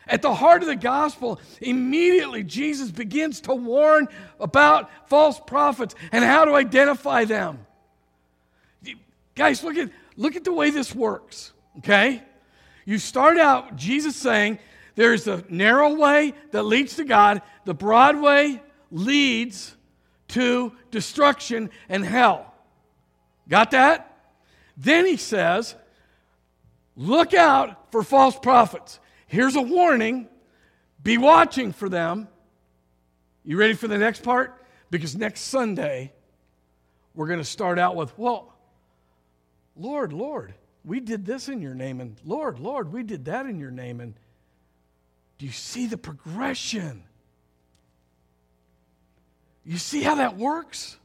At 0.08 0.22
the 0.22 0.36
heart 0.36 0.62
of 0.62 0.68
the 0.68 0.76
gospel, 0.76 1.40
immediately 1.62 2.44
Jesus 2.44 2.92
begins 2.92 3.42
to 3.42 3.56
warn 3.56 4.08
about 4.40 4.90
false 5.08 5.40
prophets 5.40 5.96
and 6.12 6.24
how 6.24 6.46
to 6.46 6.56
identify 6.56 7.26
them. 7.26 7.66
Guys, 9.34 9.64
look 9.64 9.78
at, 9.78 9.90
look 10.16 10.36
at 10.36 10.44
the 10.44 10.54
way 10.54 10.70
this 10.70 10.94
works, 10.94 11.54
okay? 11.80 12.22
You 12.86 13.00
start 13.00 13.38
out, 13.38 13.76
Jesus 13.76 14.16
saying, 14.16 14.60
there's 14.96 15.28
a 15.28 15.44
narrow 15.50 15.96
way 15.96 16.34
that 16.52 16.64
leads 16.64 16.96
to 16.96 17.04
God, 17.04 17.42
the 17.66 17.74
broad 17.74 18.22
way 18.22 18.62
leads 18.92 19.76
to 20.30 20.72
destruction 20.92 21.70
and 21.90 22.06
hell. 22.06 22.54
Got 23.50 23.72
that? 23.72 24.12
Then 24.78 25.06
he 25.06 25.18
says, 25.18 25.76
look 26.96 27.34
out 27.34 27.92
for 27.92 28.04
false 28.04 28.38
prophets. 28.38 29.00
Here's 29.28 29.56
a 29.56 29.62
warning 29.62 30.30
be 31.02 31.18
watching 31.18 31.72
for 31.72 31.88
them. 31.88 32.28
You 33.44 33.58
ready 33.58 33.74
for 33.74 33.88
the 33.88 33.98
next 33.98 34.24
part? 34.24 34.66
Because 34.90 35.16
next 35.16 35.42
Sunday, 35.42 36.14
we're 37.14 37.28
going 37.28 37.40
to 37.40 37.46
start 37.46 37.78
out 37.78 37.96
with, 37.96 38.18
well, 38.18 38.54
Lord, 39.76 40.14
Lord, 40.14 40.54
we 40.86 41.00
did 41.00 41.26
this 41.26 41.50
in 41.50 41.62
your 41.62 41.74
name, 41.74 42.00
and 42.00 42.16
Lord, 42.24 42.60
Lord, 42.60 42.94
we 42.94 43.04
did 43.04 43.26
that 43.26 43.46
in 43.48 43.60
your 43.60 43.72
name. 43.72 44.00
And 44.00 44.14
do 45.38 45.46
you 45.46 45.52
see 45.52 45.88
the 45.88 45.98
progression? 45.98 47.04
You 49.66 49.78
see 49.78 50.04
how 50.04 50.16
that 50.16 50.38
works? 50.38 50.98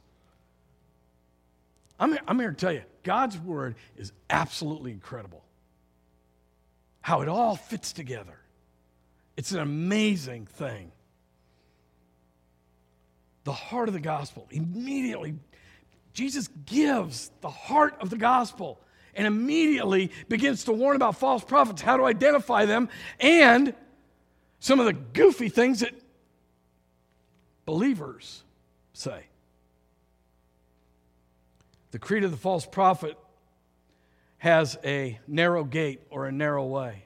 I'm, 1.99 2.17
I'm 2.27 2.39
here 2.39 2.51
to 2.51 2.55
tell 2.55 2.71
you, 2.71 2.83
God's 3.03 3.37
word 3.37 3.75
is 3.97 4.11
absolutely 4.29 4.91
incredible 4.91 5.43
how 7.01 7.21
it 7.21 7.27
all 7.27 7.55
fits 7.55 7.93
together. 7.93 8.37
It's 9.35 9.51
an 9.51 9.59
amazing 9.59 10.45
thing. 10.45 10.91
The 13.43 13.51
heart 13.51 13.87
of 13.87 13.95
the 13.95 13.99
gospel, 13.99 14.47
immediately, 14.51 15.33
Jesus 16.13 16.47
gives 16.67 17.31
the 17.41 17.49
heart 17.49 17.95
of 17.99 18.11
the 18.11 18.17
gospel 18.17 18.79
and 19.15 19.27
immediately 19.27 20.11
begins 20.29 20.63
to 20.65 20.71
warn 20.71 20.95
about 20.95 21.17
false 21.17 21.43
prophets, 21.43 21.81
how 21.81 21.97
to 21.97 22.05
identify 22.05 22.65
them, 22.65 22.89
and 23.19 23.73
some 24.59 24.79
of 24.79 24.85
the 24.85 24.93
goofy 24.93 25.49
things 25.49 25.81
that 25.81 25.93
believers 27.65 28.43
say. 28.93 29.25
The 31.91 31.99
creed 31.99 32.23
of 32.23 32.31
the 32.31 32.37
false 32.37 32.65
prophet 32.65 33.17
has 34.37 34.77
a 34.83 35.19
narrow 35.27 35.63
gate 35.63 36.01
or 36.09 36.25
a 36.25 36.31
narrow 36.31 36.65
way. 36.65 37.05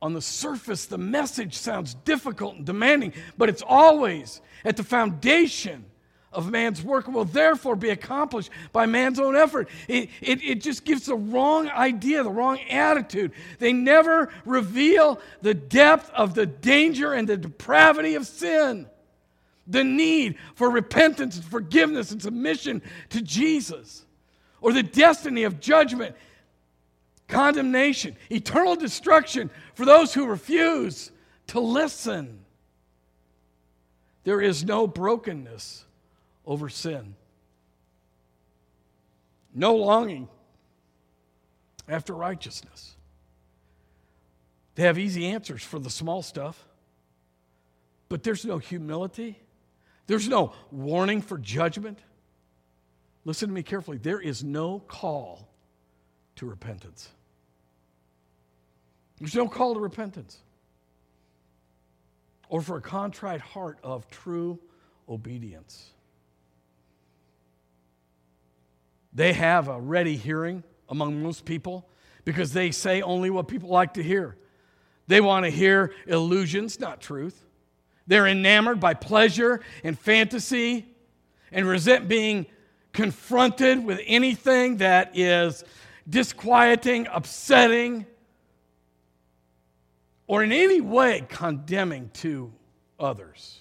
On 0.00 0.12
the 0.12 0.22
surface, 0.22 0.86
the 0.86 0.98
message 0.98 1.54
sounds 1.54 1.94
difficult 1.94 2.56
and 2.56 2.64
demanding, 2.64 3.12
but 3.36 3.48
it's 3.48 3.62
always 3.66 4.40
at 4.64 4.76
the 4.76 4.84
foundation 4.84 5.84
of 6.32 6.50
man's 6.50 6.82
work 6.82 7.08
will 7.08 7.24
therefore 7.24 7.76
be 7.76 7.90
accomplished 7.90 8.50
by 8.72 8.86
man's 8.86 9.18
own 9.18 9.34
effort. 9.34 9.68
It, 9.88 10.10
it, 10.20 10.42
it 10.42 10.60
just 10.60 10.84
gives 10.84 11.06
the 11.06 11.14
wrong 11.16 11.68
idea, 11.70 12.22
the 12.22 12.30
wrong 12.30 12.60
attitude. 12.68 13.32
They 13.58 13.72
never 13.72 14.30
reveal 14.44 15.20
the 15.40 15.54
depth 15.54 16.10
of 16.10 16.34
the 16.34 16.46
danger 16.46 17.14
and 17.14 17.28
the 17.28 17.36
depravity 17.36 18.14
of 18.14 18.26
sin, 18.26 18.86
the 19.66 19.84
need 19.84 20.36
for 20.54 20.70
repentance 20.70 21.36
and 21.36 21.44
forgiveness 21.44 22.10
and 22.10 22.20
submission 22.20 22.82
to 23.10 23.22
Jesus 23.22 24.04
or 24.60 24.72
the 24.72 24.82
destiny 24.82 25.44
of 25.44 25.60
judgment, 25.60 26.14
condemnation, 27.26 28.16
eternal 28.30 28.76
destruction 28.76 29.50
for 29.74 29.84
those 29.84 30.12
who 30.12 30.26
refuse 30.26 31.10
to 31.48 31.60
listen. 31.60 32.40
There 34.24 34.40
is 34.42 34.64
no 34.64 34.86
brokenness 34.86 35.86
over 36.48 36.70
sin, 36.70 37.14
no 39.54 39.76
longing 39.76 40.28
after 41.86 42.14
righteousness. 42.14 42.96
They 44.74 44.84
have 44.84 44.98
easy 44.98 45.26
answers 45.26 45.62
for 45.62 45.78
the 45.78 45.90
small 45.90 46.22
stuff, 46.22 46.66
but 48.08 48.22
there's 48.22 48.46
no 48.46 48.56
humility. 48.56 49.38
There's 50.06 50.26
no 50.26 50.54
warning 50.70 51.20
for 51.20 51.36
judgment. 51.36 51.98
Listen 53.26 53.50
to 53.50 53.54
me 53.54 53.62
carefully. 53.62 53.98
There 53.98 54.20
is 54.20 54.42
no 54.42 54.78
call 54.78 55.48
to 56.36 56.46
repentance. 56.46 57.10
There's 59.18 59.34
no 59.34 59.48
call 59.48 59.74
to 59.74 59.80
repentance 59.80 60.38
or 62.48 62.62
for 62.62 62.78
a 62.78 62.80
contrite 62.80 63.42
heart 63.42 63.78
of 63.82 64.08
true 64.08 64.58
obedience. 65.08 65.90
They 69.12 69.32
have 69.32 69.68
a 69.68 69.80
ready 69.80 70.16
hearing 70.16 70.62
among 70.88 71.22
most 71.22 71.44
people 71.44 71.88
because 72.24 72.52
they 72.52 72.70
say 72.70 73.02
only 73.02 73.30
what 73.30 73.48
people 73.48 73.68
like 73.68 73.94
to 73.94 74.02
hear. 74.02 74.36
They 75.06 75.20
want 75.20 75.44
to 75.44 75.50
hear 75.50 75.92
illusions, 76.06 76.78
not 76.78 77.00
truth. 77.00 77.44
They're 78.06 78.26
enamored 78.26 78.80
by 78.80 78.94
pleasure 78.94 79.60
and 79.82 79.98
fantasy 79.98 80.86
and 81.52 81.66
resent 81.66 82.08
being 82.08 82.46
confronted 82.92 83.84
with 83.84 84.00
anything 84.06 84.78
that 84.78 85.16
is 85.16 85.64
disquieting, 86.08 87.06
upsetting, 87.10 88.06
or 90.26 90.42
in 90.42 90.52
any 90.52 90.80
way 90.80 91.24
condemning 91.28 92.10
to 92.14 92.52
others. 93.00 93.60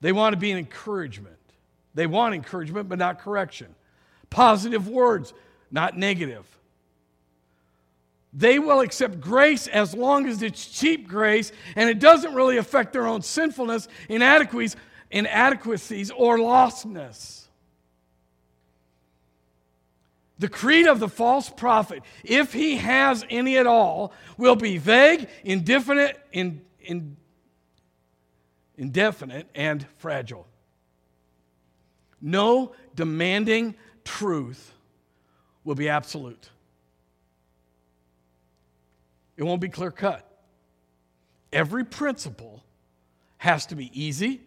They 0.00 0.12
want 0.12 0.32
to 0.32 0.38
be 0.38 0.50
an 0.50 0.58
encouragement 0.58 1.36
They 1.94 2.06
want 2.06 2.34
encouragement, 2.34 2.88
but 2.88 2.98
not 2.98 3.18
correction. 3.18 3.74
Positive 4.28 4.88
words, 4.88 5.34
not 5.70 5.96
negative. 5.96 6.46
They 8.32 8.58
will 8.58 8.80
accept 8.80 9.20
grace 9.20 9.66
as 9.66 9.94
long 9.94 10.26
as 10.26 10.42
it's 10.42 10.66
cheap 10.66 11.08
grace 11.08 11.50
and 11.74 11.90
it 11.90 11.98
doesn't 11.98 12.34
really 12.34 12.58
affect 12.58 12.92
their 12.92 13.06
own 13.06 13.22
sinfulness, 13.22 13.88
inadequacies, 14.08 14.76
inadequacies 15.10 16.12
or 16.12 16.38
lostness. 16.38 17.48
The 20.38 20.48
creed 20.48 20.86
of 20.86 21.00
the 21.00 21.08
false 21.08 21.50
prophet, 21.50 22.02
if 22.24 22.52
he 22.52 22.76
has 22.76 23.24
any 23.28 23.58
at 23.58 23.66
all, 23.66 24.12
will 24.38 24.56
be 24.56 24.78
vague, 24.78 25.28
indefinite, 25.44 26.18
in, 26.32 26.62
in, 26.80 27.16
indefinite, 28.78 29.50
and 29.54 29.86
fragile. 29.98 30.46
No 32.20 32.74
demanding 32.94 33.74
truth 34.04 34.72
will 35.64 35.74
be 35.74 35.88
absolute. 35.88 36.50
It 39.36 39.42
won't 39.42 39.60
be 39.60 39.68
clear 39.68 39.90
cut. 39.90 40.26
Every 41.52 41.84
principle 41.84 42.62
has 43.38 43.66
to 43.66 43.74
be 43.74 43.90
easy 43.98 44.42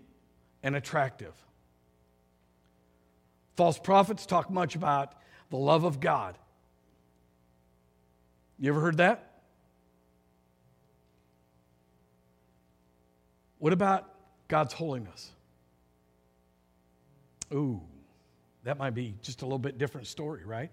and 0.62 0.76
attractive. 0.76 1.34
False 3.56 3.78
prophets 3.78 4.26
talk 4.26 4.50
much 4.50 4.76
about 4.76 5.14
the 5.50 5.58
love 5.58 5.84
of 5.84 6.00
God. 6.00 6.38
You 8.60 8.70
ever 8.70 8.80
heard 8.80 8.98
that? 8.98 9.42
What 13.60 13.74
about 13.74 14.10
God's 14.48 14.74
holiness? 14.74 15.32
Ooh, 17.54 17.82
that 18.64 18.78
might 18.78 18.92
be 18.92 19.16
just 19.22 19.42
a 19.42 19.46
little 19.46 19.60
bit 19.60 19.78
different 19.78 20.08
story, 20.08 20.44
right? 20.46 20.72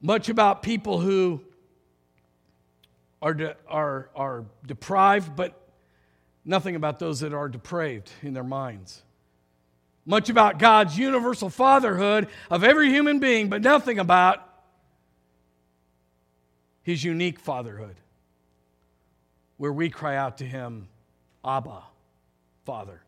Much 0.00 0.28
about 0.28 0.62
people 0.62 0.98
who 1.00 1.40
are, 3.20 3.34
de- 3.34 3.56
are, 3.68 4.10
are 4.14 4.44
deprived, 4.66 5.34
but 5.36 5.60
nothing 6.44 6.76
about 6.76 6.98
those 6.98 7.20
that 7.20 7.32
are 7.32 7.48
depraved 7.48 8.10
in 8.22 8.32
their 8.34 8.44
minds 8.44 9.02
much 10.08 10.30
about 10.30 10.58
God's 10.58 10.96
universal 10.96 11.50
fatherhood 11.50 12.28
of 12.50 12.64
every 12.64 12.88
human 12.88 13.18
being, 13.18 13.50
but 13.50 13.60
nothing 13.60 13.98
about 13.98 14.42
his 16.82 17.04
unique 17.04 17.38
fatherhood, 17.38 17.96
where 19.58 19.70
we 19.70 19.90
cry 19.90 20.16
out 20.16 20.38
to 20.38 20.44
him, 20.46 20.88
Abba, 21.44 21.82
Father. 22.64 23.02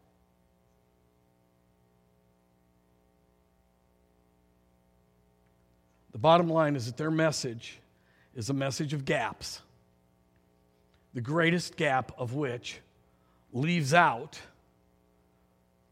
The 6.12 6.18
bottom 6.18 6.48
line 6.48 6.76
is 6.76 6.86
that 6.86 6.96
their 6.96 7.10
message 7.10 7.78
is 8.34 8.50
a 8.50 8.54
message 8.54 8.92
of 8.92 9.04
gaps, 9.04 9.60
the 11.14 11.20
greatest 11.20 11.76
gap 11.76 12.12
of 12.18 12.34
which 12.34 12.80
leaves 13.52 13.94
out 13.94 14.40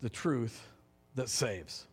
the 0.00 0.08
truth 0.08 0.66
that 1.14 1.28
saves. 1.28 1.86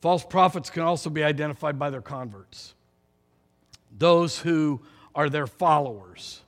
False 0.00 0.24
prophets 0.24 0.70
can 0.70 0.82
also 0.82 1.10
be 1.10 1.24
identified 1.24 1.78
by 1.78 1.90
their 1.90 2.02
converts, 2.02 2.74
those 3.96 4.38
who 4.38 4.80
are 5.14 5.28
their 5.28 5.46
followers. 5.46 6.42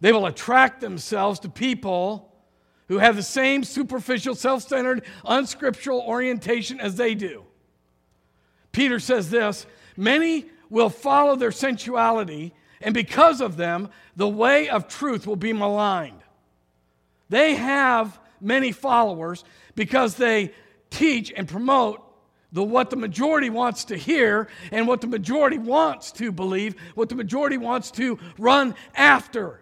They 0.00 0.12
will 0.12 0.26
attract 0.26 0.80
themselves 0.80 1.40
to 1.40 1.48
people 1.48 2.32
who 2.88 2.98
have 2.98 3.16
the 3.16 3.22
same 3.22 3.64
superficial, 3.64 4.34
self 4.34 4.62
centered, 4.62 5.04
unscriptural 5.24 6.00
orientation 6.00 6.80
as 6.80 6.96
they 6.96 7.14
do. 7.14 7.44
Peter 8.72 8.98
says 8.98 9.30
this 9.30 9.66
many 9.96 10.46
will 10.70 10.90
follow 10.90 11.36
their 11.36 11.52
sensuality, 11.52 12.54
and 12.80 12.94
because 12.94 13.40
of 13.40 13.56
them, 13.56 13.90
the 14.16 14.28
way 14.28 14.68
of 14.68 14.88
truth 14.88 15.26
will 15.26 15.36
be 15.36 15.52
maligned. 15.52 16.22
They 17.28 17.54
have 17.54 18.18
many 18.40 18.72
followers 18.72 19.44
because 19.74 20.16
they 20.16 20.52
teach 20.90 21.32
and 21.34 21.46
promote 21.48 22.02
the 22.52 22.62
what 22.62 22.90
the 22.90 22.96
majority 22.96 23.48
wants 23.48 23.84
to 23.86 23.96
hear 23.96 24.48
and 24.70 24.86
what 24.86 25.00
the 25.00 25.06
majority 25.06 25.58
wants 25.58 26.12
to 26.12 26.30
believe, 26.30 26.74
what 26.94 27.08
the 27.08 27.14
majority 27.14 27.56
wants 27.56 27.90
to 27.92 28.18
run 28.38 28.74
after. 28.94 29.60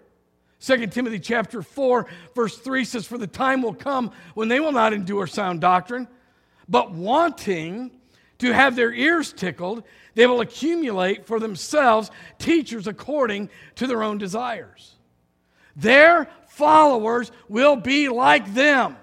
2 0.60 0.88
Timothy 0.88 1.18
chapter 1.18 1.62
4 1.62 2.06
verse 2.34 2.58
3 2.58 2.84
says 2.84 3.06
for 3.06 3.16
the 3.16 3.26
time 3.26 3.62
will 3.62 3.74
come 3.74 4.10
when 4.34 4.48
they 4.48 4.60
will 4.60 4.72
not 4.72 4.92
endure 4.92 5.26
sound 5.26 5.60
doctrine, 5.60 6.08
but 6.68 6.92
wanting 6.92 7.90
to 8.40 8.52
have 8.52 8.76
their 8.76 8.92
ears 8.92 9.32
tickled, 9.32 9.84
they 10.14 10.26
will 10.26 10.40
accumulate 10.40 11.26
for 11.26 11.38
themselves 11.38 12.10
teachers 12.38 12.86
according 12.86 13.48
to 13.76 13.86
their 13.86 14.02
own 14.02 14.18
desires. 14.18 14.96
Their 15.76 16.28
followers 16.48 17.30
will 17.48 17.76
be 17.76 18.08
like 18.08 18.52
them 18.52 18.96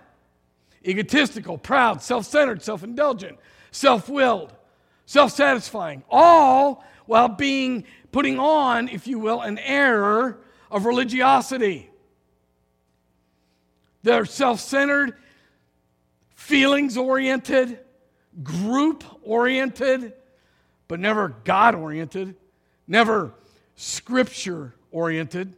egotistical, 0.86 1.58
proud, 1.58 2.02
self 2.02 2.26
centered, 2.26 2.62
self 2.62 2.84
indulgent, 2.84 3.38
self 3.72 4.10
willed, 4.10 4.54
self 5.06 5.32
satisfying, 5.32 6.04
all 6.10 6.84
while 7.06 7.30
being 7.30 7.86
putting 8.12 8.40
on, 8.40 8.90
if 8.90 9.08
you 9.08 9.20
will, 9.20 9.42
an 9.42 9.58
air 9.60 10.38
of 10.70 10.86
religiosity. 10.86 11.90
They're 14.04 14.26
self 14.26 14.60
centered, 14.60 15.16
feelings 16.36 16.98
oriented, 16.98 17.80
group 18.44 19.04
oriented, 19.24 20.14
but 20.88 21.00
never 21.00 21.30
God 21.44 21.76
oriented, 21.76 22.36
never 22.88 23.34
scripture 23.76 24.74
oriented, 24.92 25.54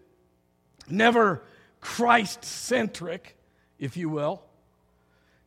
never 0.90 1.44
Christ 1.82 2.44
centric, 2.44 3.36
if 3.80 3.98
you 3.98 4.10
will. 4.10 4.44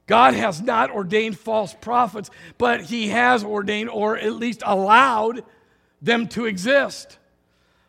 God 0.06 0.34
has 0.34 0.60
not 0.60 0.90
ordained 0.90 1.38
false 1.38 1.74
prophets, 1.80 2.30
but 2.58 2.82
He 2.82 3.08
has 3.08 3.44
ordained 3.44 3.90
or 3.90 4.16
at 4.16 4.34
least 4.34 4.62
allowed 4.64 5.44
them 6.00 6.28
to 6.28 6.46
exist. 6.46 7.18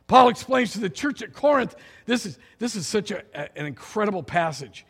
Paul 0.07 0.29
explains 0.29 0.73
to 0.73 0.79
the 0.79 0.89
church 0.89 1.21
at 1.21 1.33
Corinth 1.33 1.75
this 2.05 2.25
is, 2.25 2.37
this 2.59 2.75
is 2.75 2.85
such 2.85 3.11
a, 3.11 3.23
an 3.57 3.65
incredible 3.65 4.23
passage 4.23 4.85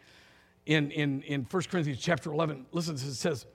in, 0.65 0.91
in, 0.91 1.21
in 1.23 1.47
1 1.49 1.63
Corinthians 1.69 2.01
chapter 2.01 2.31
11. 2.31 2.65
Listen, 2.71 2.95
it 2.95 2.99
says, 2.99 3.45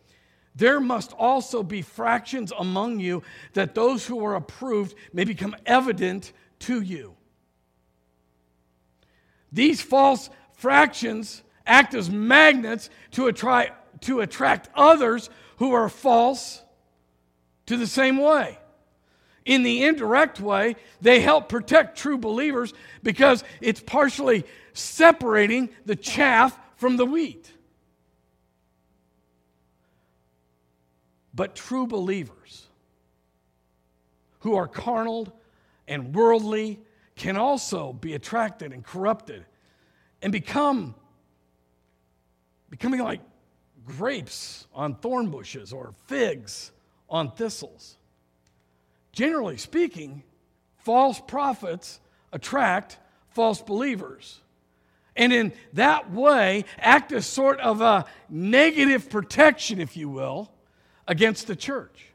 There 0.58 0.80
must 0.80 1.12
also 1.12 1.62
be 1.62 1.82
fractions 1.82 2.52
among 2.58 2.98
you 2.98 3.22
that 3.52 3.76
those 3.76 4.04
who 4.04 4.24
are 4.24 4.34
approved 4.34 4.96
may 5.12 5.22
become 5.22 5.54
evident 5.64 6.32
to 6.60 6.80
you. 6.80 7.14
These 9.52 9.80
false 9.80 10.28
fractions 10.54 11.44
act 11.64 11.94
as 11.94 12.10
magnets 12.10 12.90
to 13.12 13.28
attract, 13.28 14.02
to 14.06 14.20
attract 14.20 14.68
others 14.74 15.30
who 15.58 15.72
are 15.72 15.88
false 15.88 16.60
to 17.66 17.76
the 17.76 17.86
same 17.86 18.16
way. 18.16 18.58
In 19.44 19.62
the 19.62 19.84
indirect 19.84 20.40
way, 20.40 20.74
they 21.00 21.20
help 21.20 21.48
protect 21.48 21.96
true 21.96 22.18
believers 22.18 22.74
because 23.04 23.44
it's 23.60 23.80
partially 23.80 24.44
separating 24.72 25.70
the 25.86 25.96
chaff 25.96 26.58
from 26.74 26.96
the 26.96 27.06
wheat. 27.06 27.52
But 31.38 31.54
true 31.54 31.86
believers 31.86 32.66
who 34.40 34.56
are 34.56 34.66
carnal 34.66 35.32
and 35.86 36.12
worldly 36.12 36.80
can 37.14 37.36
also 37.36 37.92
be 37.92 38.14
attracted 38.14 38.72
and 38.72 38.84
corrupted 38.84 39.44
and 40.20 40.32
become 40.32 40.96
becoming 42.70 42.98
like 42.98 43.20
grapes 43.86 44.66
on 44.74 44.96
thorn 44.96 45.30
bushes 45.30 45.72
or 45.72 45.94
figs 46.06 46.72
on 47.08 47.30
thistles. 47.30 47.98
Generally 49.12 49.58
speaking, 49.58 50.24
false 50.78 51.20
prophets 51.20 52.00
attract 52.32 52.98
false 53.30 53.62
believers. 53.62 54.40
And 55.14 55.32
in 55.32 55.52
that 55.74 56.10
way, 56.10 56.64
act 56.78 57.12
as 57.12 57.26
sort 57.26 57.60
of 57.60 57.80
a 57.80 58.06
negative 58.28 59.08
protection, 59.08 59.80
if 59.80 59.96
you 59.96 60.08
will, 60.08 60.50
against 61.08 61.48
the 61.48 61.56
church. 61.56 62.06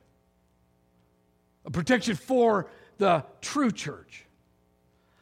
A 1.65 1.71
protection 1.71 2.15
for 2.15 2.69
the 2.99 3.25
true 3.41 3.71
church. 3.71 4.25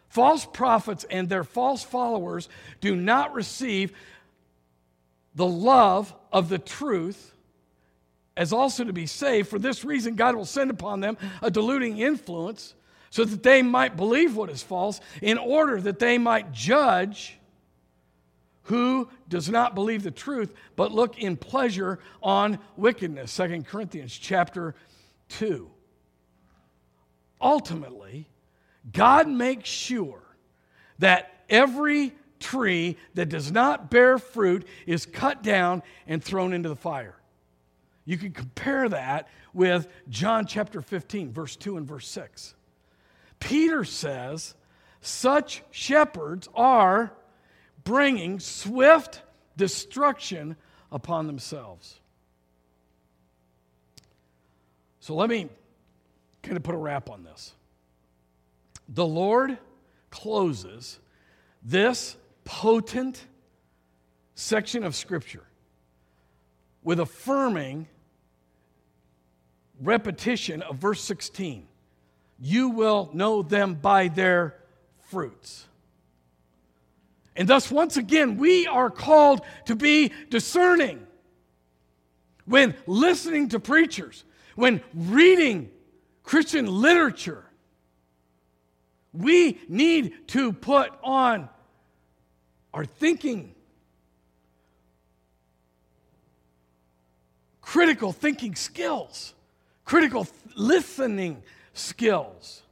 False 0.10 0.46
prophets 0.46 1.06
and 1.10 1.30
their 1.30 1.46
false 1.46 1.82
followers 1.82 2.50
do 2.82 2.96
not 2.96 3.34
receive 3.34 3.94
the 5.34 5.48
love 5.48 6.14
of 6.32 6.50
the 6.50 6.60
truth 6.60 7.34
as 8.36 8.52
also 8.52 8.84
to 8.84 8.94
be 8.94 9.06
saved. 9.06 9.48
For 9.48 9.58
this 9.58 9.86
reason, 9.86 10.16
God 10.16 10.36
will 10.36 10.46
send 10.46 10.70
upon 10.70 11.00
them 11.00 11.18
a 11.42 11.50
deluding 11.50 11.98
influence 11.98 12.74
so 13.10 13.24
that 13.24 13.44
they 13.44 13.62
might 13.62 13.98
believe 13.98 14.36
what 14.36 14.50
is 14.50 14.64
false, 14.64 15.02
in 15.22 15.38
order 15.38 15.80
that 15.82 16.00
they 16.00 16.18
might 16.18 16.52
judge 16.52 17.38
who 18.64 19.10
does 19.28 19.50
not 19.50 19.76
believe 19.76 20.04
the 20.04 20.12
truth, 20.12 20.54
but 20.76 20.92
look 20.92 21.18
in 21.18 21.36
pleasure 21.36 22.00
on 22.22 22.60
wickedness. 22.76 23.36
2 23.36 23.64
Corinthians 23.64 24.16
chapter 24.16 24.76
2. 25.30 25.70
Ultimately, 27.42 28.30
God 28.92 29.28
makes 29.28 29.70
sure 29.70 30.22
that 31.00 31.44
every 31.50 32.14
tree 32.40 32.98
that 33.16 33.30
does 33.30 33.52
not 33.52 33.90
bear 33.90 34.18
fruit 34.18 34.68
is 34.86 35.06
cut 35.06 35.42
down 35.42 35.82
and 36.08 36.24
thrown 36.24 36.54
into 36.54 36.70
the 36.70 36.76
fire. 36.76 37.16
You 38.06 38.18
can 38.18 38.32
compare 38.32 38.90
that 38.90 39.28
with 39.54 39.88
John 40.10 40.46
chapter 40.46 40.82
15, 40.82 41.32
verse 41.32 41.56
2 41.56 41.78
and 41.78 41.88
verse 41.88 42.08
6. 42.08 42.56
Peter 43.40 43.84
says, 43.84 44.56
Such 45.02 45.64
shepherds 45.72 46.48
are 46.56 47.14
bringing 47.84 48.40
swift 48.40 49.22
destruction 49.58 50.56
upon 50.92 51.28
themselves. 51.28 52.00
So 55.00 55.16
let 55.16 55.30
me 55.30 55.50
kind 56.44 56.58
of 56.58 56.64
put 56.64 56.76
a 56.76 56.78
wrap 56.78 57.10
on 57.10 57.24
this. 57.24 57.54
The 58.88 59.06
Lord 59.06 59.58
closes 60.10 61.00
this 61.64 62.18
potent 62.44 63.26
section 64.36 64.84
of 64.84 64.96
Scripture 64.96 65.44
with 66.84 67.00
affirming 67.00 67.88
repetition 69.82 70.62
of 70.62 70.78
verse 70.78 71.02
16 71.02 71.68
You 72.40 72.70
will 72.70 73.10
know 73.14 73.42
them 73.42 73.76
by 73.76 74.08
their 74.08 74.56
fruits. 75.10 75.66
And 77.36 77.48
thus, 77.48 77.72
once 77.72 77.98
again, 77.98 78.38
we 78.38 78.68
are 78.68 78.90
called 78.90 79.42
to 79.66 79.76
be 79.76 80.12
discerning. 80.30 81.06
When 82.46 82.76
listening 82.86 83.50
to 83.50 83.60
preachers, 83.60 84.24
when 84.56 84.82
reading 84.94 85.70
Christian 86.24 86.66
literature, 86.66 87.46
we 89.14 89.60
need 89.68 90.28
to 90.30 90.54
put 90.54 90.92
on 91.04 91.50
our 92.74 92.86
thinking, 92.86 93.54
critical 97.62 98.12
thinking 98.12 98.56
skills, 98.56 99.34
critical 99.86 100.28
listening 100.56 101.44
skills. 101.74 102.64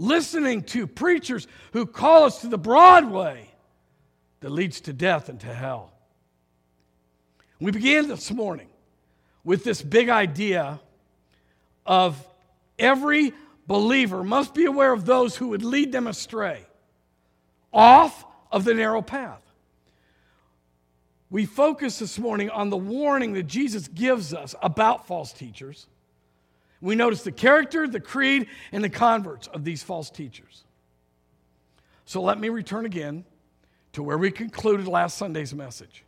Listening 0.00 0.62
to 0.62 0.86
preachers 0.86 1.48
who 1.72 1.84
call 1.84 2.24
us 2.24 2.40
to 2.42 2.46
the 2.46 2.56
broad 2.56 3.10
way 3.10 3.50
that 4.40 4.50
leads 4.50 4.80
to 4.82 4.92
death 4.92 5.28
and 5.28 5.40
to 5.40 5.52
hell. 5.52 5.92
We 7.60 7.72
began 7.72 8.06
this 8.06 8.30
morning 8.30 8.68
with 9.42 9.64
this 9.64 9.82
big 9.82 10.08
idea 10.08 10.78
of 11.84 12.24
every 12.78 13.32
believer 13.66 14.22
must 14.22 14.54
be 14.54 14.66
aware 14.66 14.92
of 14.92 15.04
those 15.04 15.36
who 15.36 15.48
would 15.48 15.64
lead 15.64 15.90
them 15.90 16.06
astray 16.06 16.64
off 17.72 18.24
of 18.52 18.64
the 18.64 18.74
narrow 18.74 19.02
path. 19.02 19.42
We 21.28 21.44
focus 21.44 21.98
this 21.98 22.18
morning 22.18 22.50
on 22.50 22.70
the 22.70 22.76
warning 22.76 23.32
that 23.32 23.48
Jesus 23.48 23.88
gives 23.88 24.32
us 24.32 24.54
about 24.62 25.06
false 25.06 25.32
teachers. 25.32 25.88
We 26.80 26.94
notice 26.94 27.22
the 27.22 27.32
character, 27.32 27.88
the 27.88 28.00
creed, 28.00 28.46
and 28.72 28.84
the 28.84 28.90
converts 28.90 29.48
of 29.48 29.64
these 29.64 29.82
false 29.82 30.10
teachers. 30.10 30.64
So 32.04 32.22
let 32.22 32.38
me 32.38 32.48
return 32.48 32.86
again 32.86 33.24
to 33.92 34.02
where 34.02 34.18
we 34.18 34.30
concluded 34.30 34.86
last 34.86 35.18
Sunday's 35.18 35.54
message 35.54 36.04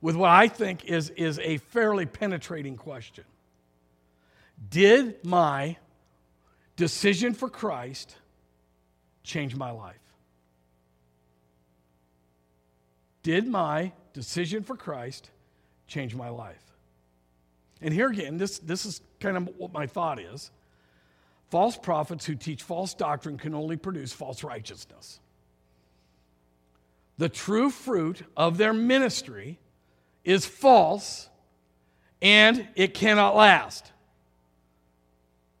with 0.00 0.16
what 0.16 0.30
I 0.30 0.48
think 0.48 0.84
is, 0.84 1.10
is 1.10 1.38
a 1.40 1.56
fairly 1.58 2.06
penetrating 2.06 2.76
question 2.76 3.24
Did 4.70 5.24
my 5.24 5.76
decision 6.76 7.34
for 7.34 7.48
Christ 7.48 8.14
change 9.22 9.56
my 9.56 9.70
life? 9.70 9.96
Did 13.22 13.48
my 13.48 13.92
decision 14.12 14.62
for 14.62 14.76
Christ 14.76 15.30
change 15.86 16.14
my 16.14 16.28
life? 16.28 16.62
And 17.80 17.92
here 17.92 18.08
again, 18.08 18.36
this, 18.36 18.58
this 18.58 18.86
is 18.86 19.00
kind 19.24 19.36
of 19.38 19.48
what 19.56 19.72
my 19.72 19.86
thought 19.86 20.20
is. 20.20 20.50
False 21.50 21.76
prophets 21.78 22.26
who 22.26 22.34
teach 22.34 22.62
false 22.62 22.92
doctrine 22.92 23.38
can 23.38 23.54
only 23.54 23.76
produce 23.76 24.12
false 24.12 24.44
righteousness. 24.44 25.18
The 27.16 27.30
true 27.30 27.70
fruit 27.70 28.22
of 28.36 28.58
their 28.58 28.74
ministry 28.74 29.58
is 30.24 30.44
false 30.44 31.28
and 32.20 32.68
it 32.74 32.92
cannot 32.92 33.34
last. 33.34 33.92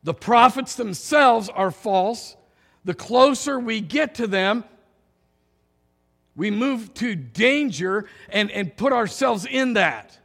The 0.02 0.14
prophets 0.14 0.74
themselves 0.76 1.48
are 1.48 1.70
false. 1.70 2.36
The 2.84 2.94
closer 2.94 3.58
we 3.58 3.80
get 3.80 4.16
to 4.16 4.26
them, 4.26 4.64
we 6.36 6.50
move 6.50 6.92
to 6.94 7.14
danger 7.14 8.06
and, 8.28 8.50
and 8.50 8.76
put 8.76 8.92
ourselves 8.92 9.46
in 9.46 9.74
that. 9.74 10.18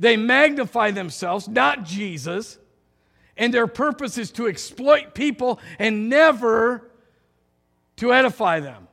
They 0.00 0.16
magnify 0.16 0.92
themselves, 0.92 1.46
not 1.46 1.84
Jesus, 1.84 2.58
and 3.36 3.52
their 3.52 3.66
purpose 3.66 4.16
is 4.16 4.32
to 4.32 4.48
exploit 4.48 5.14
people 5.14 5.60
and 5.78 6.08
never 6.08 6.90
to 7.96 8.14
edify 8.14 8.60
them. 8.60 8.88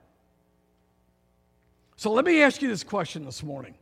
So 1.95 2.11
let 2.11 2.25
me 2.25 2.41
ask 2.41 2.61
you 2.61 2.67
this 2.67 2.83
question 2.83 3.23
this 3.23 3.41
morning. 3.41 3.75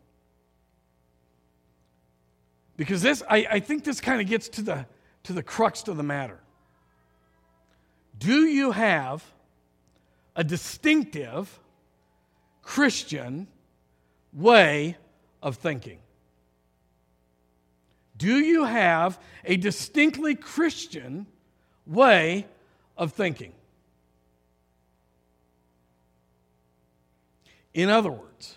Because 2.78 3.02
this, 3.02 3.24
I, 3.28 3.48
I 3.50 3.60
think 3.60 3.84
this 3.84 4.00
kind 4.00 4.22
of 4.22 4.28
gets 4.28 4.48
to 4.50 4.62
the, 4.62 4.86
to 5.24 5.34
the 5.34 5.42
crux 5.42 5.88
of 5.88 5.98
the 5.98 6.04
matter. 6.04 6.40
Do 8.20 8.46
you 8.46 8.72
have 8.72 9.26
a 10.36 10.44
distinctive 10.44 11.60
Christian 12.62 13.48
way 14.32 14.98
of 15.42 15.56
thinking? 15.56 15.98
Do 18.18 18.40
you 18.40 18.64
have 18.64 19.20
a 19.44 19.58
distinctly 19.58 20.36
Christian 20.36 21.28
way 21.86 22.46
of 22.98 23.14
thinking? 23.14 23.52
In 27.74 27.90
other 27.90 28.10
words, 28.10 28.56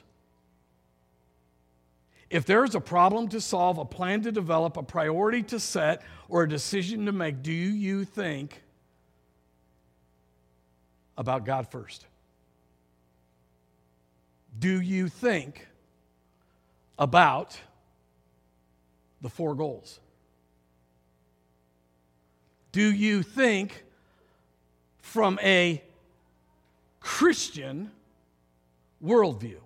if 2.30 2.44
there 2.44 2.64
is 2.64 2.74
a 2.74 2.80
problem 2.80 3.28
to 3.28 3.40
solve, 3.40 3.78
a 3.78 3.84
plan 3.84 4.22
to 4.22 4.32
develop, 4.32 4.76
a 4.76 4.82
priority 4.82 5.42
to 5.44 5.58
set, 5.58 6.02
or 6.28 6.42
a 6.42 6.48
decision 6.48 7.06
to 7.06 7.12
make, 7.12 7.42
do 7.42 7.50
you 7.50 8.04
think 8.04 8.62
about 11.16 11.44
God 11.44 11.68
first? 11.70 12.06
Do 14.58 14.80
you 14.80 15.08
think 15.08 15.66
about 16.98 17.58
the 19.20 19.28
four 19.28 19.54
goals? 19.54 20.00
Do 22.72 22.92
you 22.92 23.22
think 23.22 23.84
from 24.98 25.38
a 25.42 25.82
Christian 27.00 27.90
worldview? 29.04 29.58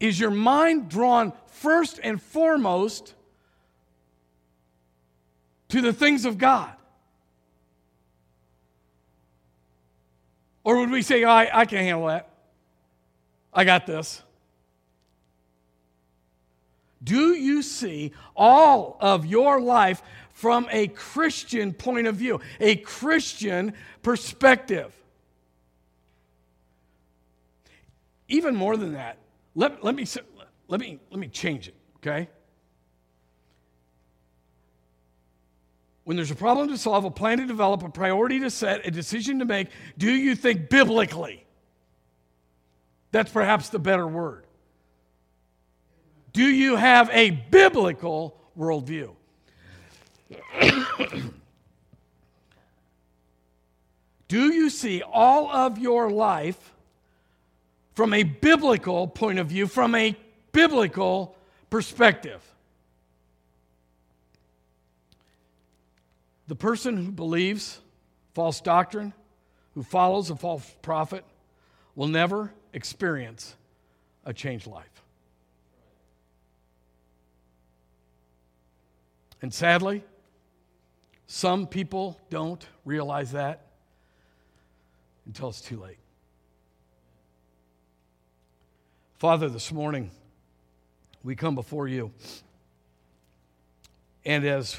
Is 0.00 0.20
your 0.20 0.30
mind 0.30 0.88
drawn 0.88 1.32
first 1.46 1.98
and 2.02 2.20
foremost 2.20 3.14
to 5.70 5.80
the 5.80 5.92
things 5.92 6.24
of 6.24 6.36
God? 6.36 6.72
Or 10.62 10.78
would 10.78 10.90
we 10.90 11.02
say, 11.02 11.24
I, 11.24 11.60
I 11.60 11.64
can't 11.66 11.82
handle 11.82 12.06
that? 12.08 12.28
I 13.52 13.64
got 13.64 13.86
this. 13.86 14.22
Do 17.04 17.34
you 17.34 17.62
see 17.62 18.12
all 18.34 18.96
of 19.00 19.26
your 19.26 19.60
life 19.60 20.02
from 20.32 20.66
a 20.70 20.88
Christian 20.88 21.72
point 21.72 22.06
of 22.06 22.16
view, 22.16 22.40
a 22.58 22.76
Christian 22.76 23.74
perspective? 24.02 24.92
Even 28.28 28.56
more 28.56 28.76
than 28.76 28.94
that, 28.94 29.18
let, 29.54 29.84
let, 29.84 29.94
me, 29.94 30.06
let, 30.66 30.80
me, 30.80 30.98
let 31.10 31.20
me 31.20 31.28
change 31.28 31.68
it, 31.68 31.74
okay? 31.98 32.28
When 36.04 36.16
there's 36.16 36.30
a 36.30 36.36
problem 36.36 36.68
to 36.68 36.78
solve, 36.78 37.04
a 37.04 37.10
plan 37.10 37.38
to 37.38 37.46
develop, 37.46 37.82
a 37.82 37.88
priority 37.88 38.40
to 38.40 38.50
set, 38.50 38.86
a 38.86 38.90
decision 38.90 39.38
to 39.38 39.44
make, 39.44 39.68
do 39.96 40.10
you 40.10 40.34
think 40.34 40.68
biblically? 40.68 41.46
That's 43.10 43.30
perhaps 43.30 43.68
the 43.68 43.78
better 43.78 44.06
word. 44.06 44.44
Do 46.34 46.44
you 46.44 46.76
have 46.76 47.08
a 47.10 47.30
biblical 47.30 48.38
worldview? 48.58 49.14
Do 54.28 54.52
you 54.52 54.68
see 54.68 55.02
all 55.02 55.48
of 55.48 55.78
your 55.78 56.10
life 56.10 56.74
from 57.94 58.12
a 58.12 58.24
biblical 58.24 59.06
point 59.06 59.38
of 59.38 59.46
view, 59.46 59.66
from 59.66 59.94
a 59.94 60.16
biblical 60.52 61.36
perspective. 61.70 62.42
The 66.48 66.56
person 66.56 66.96
who 66.96 67.12
believes 67.12 67.80
false 68.34 68.60
doctrine, 68.60 69.12
who 69.74 69.82
follows 69.82 70.30
a 70.30 70.36
false 70.36 70.68
prophet, 70.82 71.24
will 71.94 72.08
never 72.08 72.52
experience 72.72 73.54
a 74.24 74.32
changed 74.32 74.66
life. 74.66 74.93
And 79.44 79.52
sadly, 79.52 80.02
some 81.26 81.66
people 81.66 82.18
don't 82.30 82.66
realize 82.86 83.32
that 83.32 83.66
until 85.26 85.50
it's 85.50 85.60
too 85.60 85.78
late. 85.78 85.98
Father, 89.18 89.50
this 89.50 89.70
morning 89.70 90.10
we 91.22 91.36
come 91.36 91.54
before 91.54 91.86
you. 91.88 92.10
And 94.24 94.46
as 94.46 94.78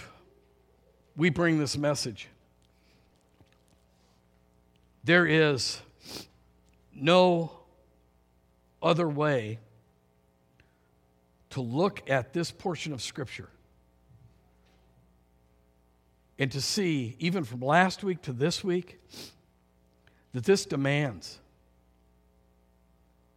we 1.15 1.29
bring 1.29 1.59
this 1.59 1.77
message, 1.77 2.27
there 5.03 5.27
is 5.27 5.79
no 6.91 7.51
other 8.81 9.07
way 9.07 9.59
to 11.51 11.61
look 11.61 12.09
at 12.09 12.33
this 12.33 12.49
portion 12.49 12.93
of 12.93 13.03
Scripture 13.03 13.49
and 16.37 16.51
to 16.51 16.61
see, 16.61 17.15
even 17.19 17.43
from 17.43 17.61
last 17.61 18.03
week 18.03 18.21
to 18.23 18.33
this 18.33 18.63
week, 18.63 18.99
that 20.33 20.43
this 20.43 20.65
demands 20.65 21.39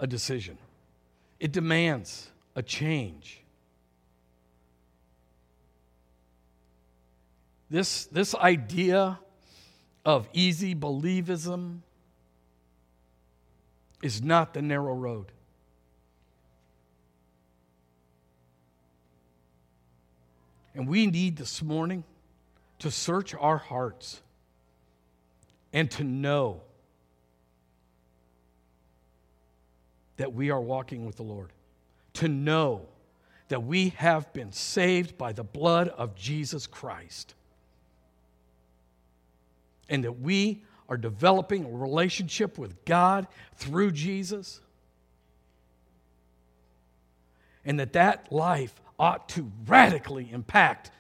a 0.01 0.07
decision. 0.07 0.59
It 1.39 1.53
demands 1.53 2.31
a 2.57 2.63
change. 2.63 3.43
This, 7.71 8.07
this 8.07 8.35
idea 8.35 9.21
of 10.05 10.29
easy 10.33 10.75
believism 10.75 11.81
is 14.03 14.23
not 14.23 14.55
the 14.55 14.63
narrow 14.63 14.95
road. 14.95 15.31
And 20.75 20.89
we 20.89 21.07
need 21.07 21.37
this 21.37 21.63
morning 21.63 22.05
to 22.81 22.91
search 22.91 23.35
our 23.35 23.59
hearts 23.59 24.21
and 25.73 25.91
to 25.91 26.05
know 26.05 26.63
that 30.17 30.33
we 30.33 30.51
are 30.51 30.61
walking 30.61 31.07
with 31.07 31.17
the 31.17 31.23
Lord, 31.23 31.53
to 32.15 32.29
know 32.29 32.87
that 33.49 33.63
we 33.63 33.91
have 33.91 34.33
been 34.33 34.53
saved 34.53 35.17
by 35.17 35.33
the 35.33 35.45
blood 35.45 35.89
of 35.89 36.15
Jesus 36.15 36.67
Christ, 36.67 37.35
and 39.89 40.05
that 40.05 40.21
we 40.21 40.65
are 40.89 40.97
developing 40.97 41.65
a 41.65 41.69
relationship 41.69 42.59
with 42.59 42.85
God 42.85 43.27
through 43.55 43.93
Jesus, 43.93 44.61
and 47.65 47.79
that 47.81 47.93
that 47.93 48.33
life 48.33 48.75
ought 48.99 49.29
to 49.31 49.51
radically 49.67 50.31
impact 50.33 50.91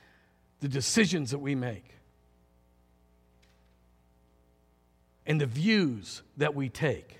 the 0.60 0.68
decisions 0.68 1.30
that 1.30 1.38
we 1.38 1.54
make 1.54 1.84
and 5.26 5.40
the 5.40 5.46
views 5.46 6.22
that 6.36 6.54
we 6.54 6.68
take. 6.68 7.18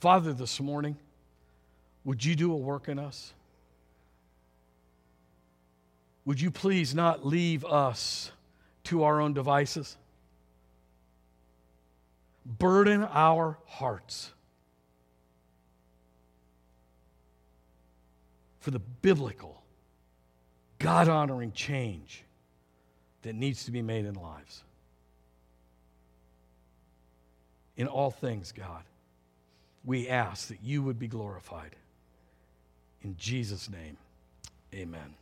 Father, 0.00 0.32
this 0.32 0.60
morning, 0.60 0.96
would 2.04 2.24
you 2.24 2.34
do 2.34 2.52
a 2.52 2.56
work 2.56 2.88
in 2.88 2.98
us? 2.98 3.32
Would 6.24 6.40
you 6.40 6.50
please 6.50 6.94
not 6.94 7.24
leave 7.24 7.64
us 7.64 8.32
to 8.84 9.04
our 9.04 9.20
own 9.20 9.32
devices? 9.32 9.96
Burden 12.44 13.06
our 13.12 13.56
hearts 13.66 14.32
for 18.60 18.70
the 18.70 18.78
biblical, 18.78 19.57
God 20.78 21.08
honoring 21.08 21.52
change 21.52 22.24
that 23.22 23.34
needs 23.34 23.64
to 23.64 23.70
be 23.70 23.82
made 23.82 24.04
in 24.04 24.14
lives. 24.14 24.62
In 27.76 27.86
all 27.86 28.10
things, 28.10 28.52
God 28.52 28.82
we 29.88 30.06
ask 30.06 30.48
that 30.48 30.58
you 30.62 30.82
would 30.82 30.98
be 30.98 31.08
glorified. 31.08 31.74
In 33.02 33.16
Jesus' 33.16 33.70
name, 33.70 33.96
amen. 34.74 35.14